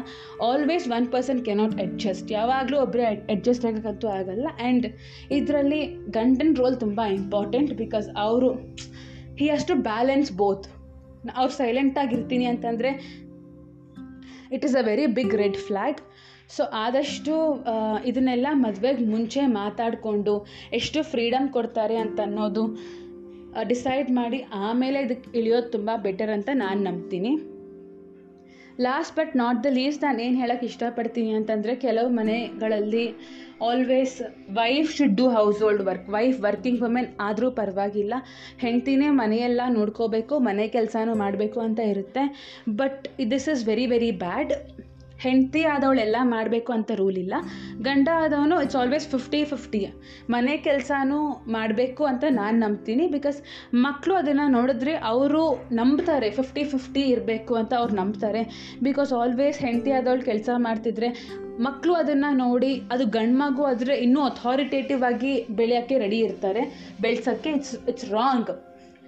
Always 0.50 0.88
one 0.98 1.08
person 1.16 1.42
cannot 1.50 1.76
adjust 1.86 2.32
ಯಾವಾಗಲೂ 2.40 2.80
ಒಬ್ಬರೇ 2.86 3.06
ಅಡ್ಜಸ್ಟ್ 3.36 3.68
ಆಗೋಕ್ಕಂತೂ 3.72 4.10
ಆಗಲ್ಲ. 4.20 4.48
ಆ್ಯಂಡ್ 4.60 4.88
ಇದರಲ್ಲಿ 5.40 5.82
ಗಂಡನ 6.20 6.54
ರೋಲ್ 6.62 6.78
ತುಂಬ 6.86 7.02
ಇಂಪಾರ್ಟೆಂಟ್ 7.20 7.74
ಬಿಕಾಸ್ 7.84 8.10
ಅವರು 8.26 8.52
he 9.40 9.46
has 9.50 9.68
to 9.72 9.76
balance 9.92 10.32
both 10.42 10.66
ಅವ್ರು 11.36 11.54
ಸೈಲೆಂಟಾಗಿರ್ತೀನಿ 11.54 12.46
ಅಂತಂದರೆ 12.46 12.90
it 14.52 14.66
is 14.66 14.76
a 14.76 14.82
very 14.82 15.06
big 15.08 15.36
red 15.36 15.58
flag 15.58 15.98
so 16.50 16.64
ಆದಷ್ಟು 16.64 17.64
ಇದನ್ನೆಲ್ಲ 18.06 18.48
ಮದುವೆಗೆ 18.52 19.06
ಮುಂಚೆ 19.06 19.46
ಮಾತಾಡಿಕೊಂಡು 19.46 20.46
ಎಷ್ಟು 20.74 21.04
ಫ್ರೀಡಮ್ 21.04 21.50
ಕೊಡ್ತಾರೆ 21.50 21.96
ಅಂತ 21.96 22.20
ಅನ್ನೋದು 22.22 22.66
ಡಿಸೈಡ್ 23.68 24.12
ಮಾಡಿ 24.12 24.44
ಆಮೇಲೆ 24.54 25.02
ಇದಕ್ಕೆ 25.02 25.38
ಇಳಿಯೋದು 25.40 25.72
ತುಂಬ 25.72 25.90
ಬೆಟರ್ 25.96 26.30
ಅಂತ 26.30 26.50
ನಾನು 26.54 26.84
ನಂಬ್ತೀನಿ. 26.84 27.55
Last 28.80 29.16
but 29.18 29.36
not 29.36 29.64
the 29.64 29.66
least 29.70 30.04
ನಾನು 30.04 30.20
ಏನು 30.20 30.38
ಹೇಳೋಕ್ಕೆ 30.38 30.66
ಇಷ್ಟಪಡ್ತೀನಿ 30.66 31.32
ಅಂತಂದರೆ 31.32 31.76
ಕೆಲವು 31.76 32.10
ಮನೆಗಳಲ್ಲಿ 32.10 33.06
always 33.62 34.22
wife 34.52 34.96
should 34.96 35.16
do 35.16 35.30
household 35.64 35.84
work 35.84 36.10
wife 36.10 36.42
working 36.42 36.82
women 36.82 37.08
ಆದರೂ 37.20 37.52
ಪರವಾಗಿಲ್ಲ. 37.52 38.14
ಹೆಂಡ್ತಿನೇ 38.58 39.10
ಮನೆಯೆಲ್ಲ 39.10 39.62
ನೋಡ್ಕೋಬೇಕು, 39.68 40.40
ಮನೆ 40.40 40.68
ಕೆಲಸನೂ 40.68 41.16
ಮಾಡಬೇಕು 41.16 41.60
ಅಂತ 41.60 41.80
ಇರುತ್ತೆ. 41.80 42.24
But 42.70 43.08
this 43.32 43.50
is 43.50 43.68
very 43.68 43.86
very 43.86 44.12
bad 44.12 44.54
ಹೆಂಡತಿ 45.20 45.64
ಆದವಳೆಲ್ಲ 45.64 46.16
ಮಾಡಬೇಕು 46.22 46.74
ಅಂತ 46.74 46.92
ರೂಲ್ 46.96 47.18
ಇಲ್ಲ. 47.18 47.34
ಗಂಡ 47.82 48.10
ಆದವನು 48.14 48.62
ಇಟ್ಸ್ 48.62 48.76
ಆಲ್ವೇಸ್ 48.76 49.08
ಫಿಫ್ಟಿ 49.08 49.44
ಫಿಫ್ಟಿ 49.44 49.88
ಮನೆ 50.30 50.58
ಕೆಲಸನೂ 50.58 51.44
ಮಾಡಬೇಕು 51.48 52.04
ಅಂತ 52.04 52.24
ನಾನು 52.30 52.60
ನಂಬ್ತೀನಿ 52.60 53.08
ಬಿಕಾಸ್ 53.08 53.42
ಮಕ್ಕಳು 53.74 54.16
ಅದನ್ನು 54.16 54.52
ನೋಡಿದ್ರೆ 54.52 54.96
ಅವರು 54.96 55.66
ನಂಬ್ತಾರೆ. 55.72 56.30
ಫಿಫ್ಟಿ 56.32 56.64
ಫಿಫ್ಟಿ 56.64 57.02
ಇರಬೇಕು 57.02 57.56
ಅಂತ 57.56 57.74
ಅವ್ರು 57.74 57.96
ನಂಬ್ತಾರೆ. 57.96 58.44
ಬಿಕಾಸ್ 58.84 59.14
ಆಲ್ವೇಸ್ 59.14 59.60
ಹೆಂಡತಿ 59.60 59.92
ಆದವಳು 59.92 60.22
ಕೆಲಸ 60.22 60.50
ಮಾಡ್ತಿದ್ರೆ 60.58 61.10
ಮಕ್ಕಳು 61.60 61.94
ಅದನ್ನು 61.94 62.36
ನೋಡಿ 62.38 62.82
ಅದು 62.92 63.06
ಗಂಡು 63.06 63.38
ಮಗು 63.38 63.64
ಆದರೆ 63.64 63.96
ಇನ್ನೂ 63.96 64.22
ಅಥಾರಿಟೇಟಿವ್ 64.22 65.04
ಆಗಿ 65.04 65.46
ಬೆಳೆಯೋಕ್ಕೆ 65.52 65.98
ರೆಡಿ 65.98 66.18
ಇರ್ತಾರೆ. 66.18 66.94
ಬೆಳ್ಸೋಕ್ಕೆ 67.02 67.50
ಇಟ್ಸ್ 67.50 67.76
ಇಟ್ಸ್ 67.90 68.12
ರಾಂಗ್ 68.12 68.65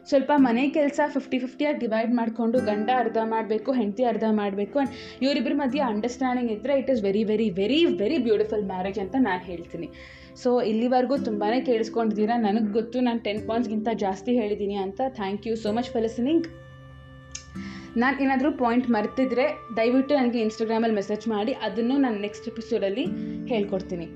ಸ್ವಲ್ಪ 0.10 0.32
ಮನೆ 0.46 0.64
ಕೆಲಸ 0.78 1.00
ಫಿಫ್ಟಿ 1.16 1.38
ಫಿಫ್ಟಿಯಾಗಿ 1.44 1.80
ಡಿವೈಡ್ 1.84 2.12
ಮಾಡಿಕೊಂಡು 2.20 2.58
ಗಂಡ 2.70 2.90
ಅರ್ಧ 3.04 3.18
ಮಾಡಬೇಕು, 3.34 3.70
ಹೆಂಡತಿ 3.80 4.04
ಅರ್ಧ 4.12 4.26
ಮಾಡಬೇಕು 4.42 4.78
ಆ್ಯಂಡ್ 4.80 5.24
ಇವರಿಬ್ಬರ 5.26 5.56
ಮಧ್ಯೆ 5.64 5.82
ಅಂಡರ್ಸ್ಟ್ಯಾಂಡಿಂಗ್ 5.92 6.52
ಇದ್ದರೆ 6.56 6.76
it 6.82 6.92
is 6.94 7.02
very 7.08 7.24
very 7.32 7.48
very 7.60 7.80
very 8.02 8.20
beautiful 8.28 8.64
marriage 8.74 9.00
ಅಂತ 9.06 9.16
ನಾನು 9.28 9.42
ಹೇಳ್ತೀನಿ. 9.50 9.90
ಸೊ 10.44 10.50
ಇಲ್ಲಿವರೆಗೂ 10.72 11.16
ತುಂಬಾ 11.28 11.48
ಕೇಳಿಸ್ಕೊಂಡಿದ್ದೀರಾ. 11.70 12.38
ನನಗೆ 12.48 12.72
ಗೊತ್ತು 12.78 12.98
ನಾನು 13.08 13.20
ಟೆನ್ 13.28 13.44
ಪಾಯಿಂಟ್ಸ್ಗಿಂತ 13.50 13.90
ಜಾಸ್ತಿ 14.06 14.34
ಹೇಳಿದ್ದೀನಿ 14.40 14.78
ಅಂತ. 14.86 15.02
Thank 15.20 15.46
you 15.50 15.56
so 15.66 15.72
much 15.78 15.92
for 15.94 16.06
listening 16.08 16.48
ನಾನು 18.02 18.16
ಏನಾದರೂ 18.24 18.50
ಪಾಯಿಂಟ್ 18.64 18.88
ಮರ್ತಿದ್ರೆ 18.96 19.46
ದಯವಿಟ್ಟು 19.78 20.14
ನನಗೆ 20.20 20.40
ಇನ್ಸ್ಟಾಗ್ರಾಮಲ್ಲಿ 20.46 20.96
ಮೆಸೇಜ್ 21.02 21.26
ಮಾಡಿ. 21.36 21.54
ಅದನ್ನು 21.68 21.96
ನಾನು 22.06 22.18
ನೆಕ್ಸ್ಟ್ 22.26 22.48
ಎಪಿಸೋಡಲ್ಲಿ 22.52 23.06
ಹೇಳ್ಕೊಡ್ತೀನಿ. 23.54 24.08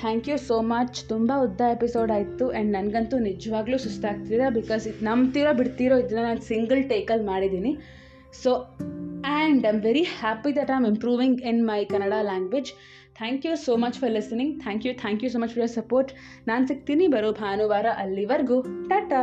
ಥ್ಯಾಂಕ್ 0.00 0.28
ಯು 0.28 0.38
ಸೋ 0.38 0.60
ಮಚ್ 0.62 1.08
ತುಂಬ 1.08 1.32
ಉದ್ದ 1.42 1.60
ಎಪಿಸೋಡ್ 1.60 2.12
ಆಯಿತು 2.12 2.52
ಆ್ಯಂಡ್ 2.52 2.72
ನನಗಂತೂ 2.72 3.18
ನಿಜವಾಗ್ಲೂ 3.18 3.78
ಸುಸ್ತಾಗ್ತಿದೆ 3.78 4.54
ಬಿಕಾಸ್ 4.54 4.86
ಇದು 4.86 5.04
ನಂಬ್ತಿರೋ 5.04 5.52
ಬಿಡ್ತಿರೋ 5.52 5.98
ಇದನ್ನ 5.98 6.22
ನಾನು 6.22 6.40
ಸಿಂಗಲ್ 6.40 6.88
ಟೇಕಲ್ಲಿ 6.88 7.26
ಮಾಡಿದ್ದೀನಿ 7.26 7.78
so 8.42 8.52
and 9.24 9.66
I 9.66 9.68
am 9.68 9.82
very 9.82 10.02
happy 10.02 10.56
that 10.56 10.70
I 10.70 10.74
am 10.74 10.86
improving 10.86 11.42
in 11.42 11.66
my 11.66 11.84
Kannada 11.84 12.12
language 12.20 12.72
thank 13.16 13.46
you 13.46 13.56
so 13.56 13.76
much 13.76 13.94
for 13.94 14.12
listening 14.12 14.62
thank 14.62 14.86
you 14.86 14.94
thank 14.94 15.24
you 15.24 15.30
so 15.30 15.38
much 15.38 15.50
for 15.50 15.62
your 15.62 15.70
support 15.70 16.12
ನಾನು 16.48 16.68
ಸಿಗ್ತೀನಿ 16.68 17.06
ಬರೋ 17.06 17.32
ಭಾನುವಾರ 17.32 17.86
ಅಲ್ಲಿವರೆಗೂ. 17.96 18.62
ಟಾಟಾ 18.88 19.22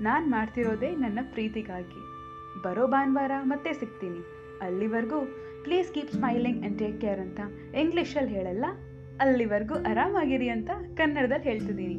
ನಾನು 0.00 0.30
ಮಾಡ್ತಿರೋದೇ 0.30 0.90
ನನ್ನ 0.96 1.18
ಪ್ರೀತಿಗಾಗಿ. 1.22 2.00
ಬರೋ 2.62 2.86
ಭಾನುವಾರ 2.86 3.30
ಮತ್ತೆ 3.42 3.72
ಸಿಗ್ತೀನಿ. 3.72 4.20
ಅಲ್ಲಿವರೆಗೂ 4.60 5.20
please 5.64 5.92
keep 5.94 6.12
smiling 6.12 6.60
and 6.60 6.78
take 6.78 7.00
care 7.00 7.20
ಅಂತ 7.20 7.40
ಇಂಗ್ಲೀಷಲ್ಲಿ 7.74 8.34
ಹೇಳಲ್ಲ? 8.34 8.64
ಅಲ್ಲಿವರೆಗೂ 9.20 9.74
ಆರಾಮಾಗಿರಿ 9.74 10.48
ಅಂತ 10.48 10.70
ಕನ್ನಡದಲ್ಲಿ 10.96 11.48
ಹೇಳ್ತಿದ್ದೀನಿ. 11.50 11.94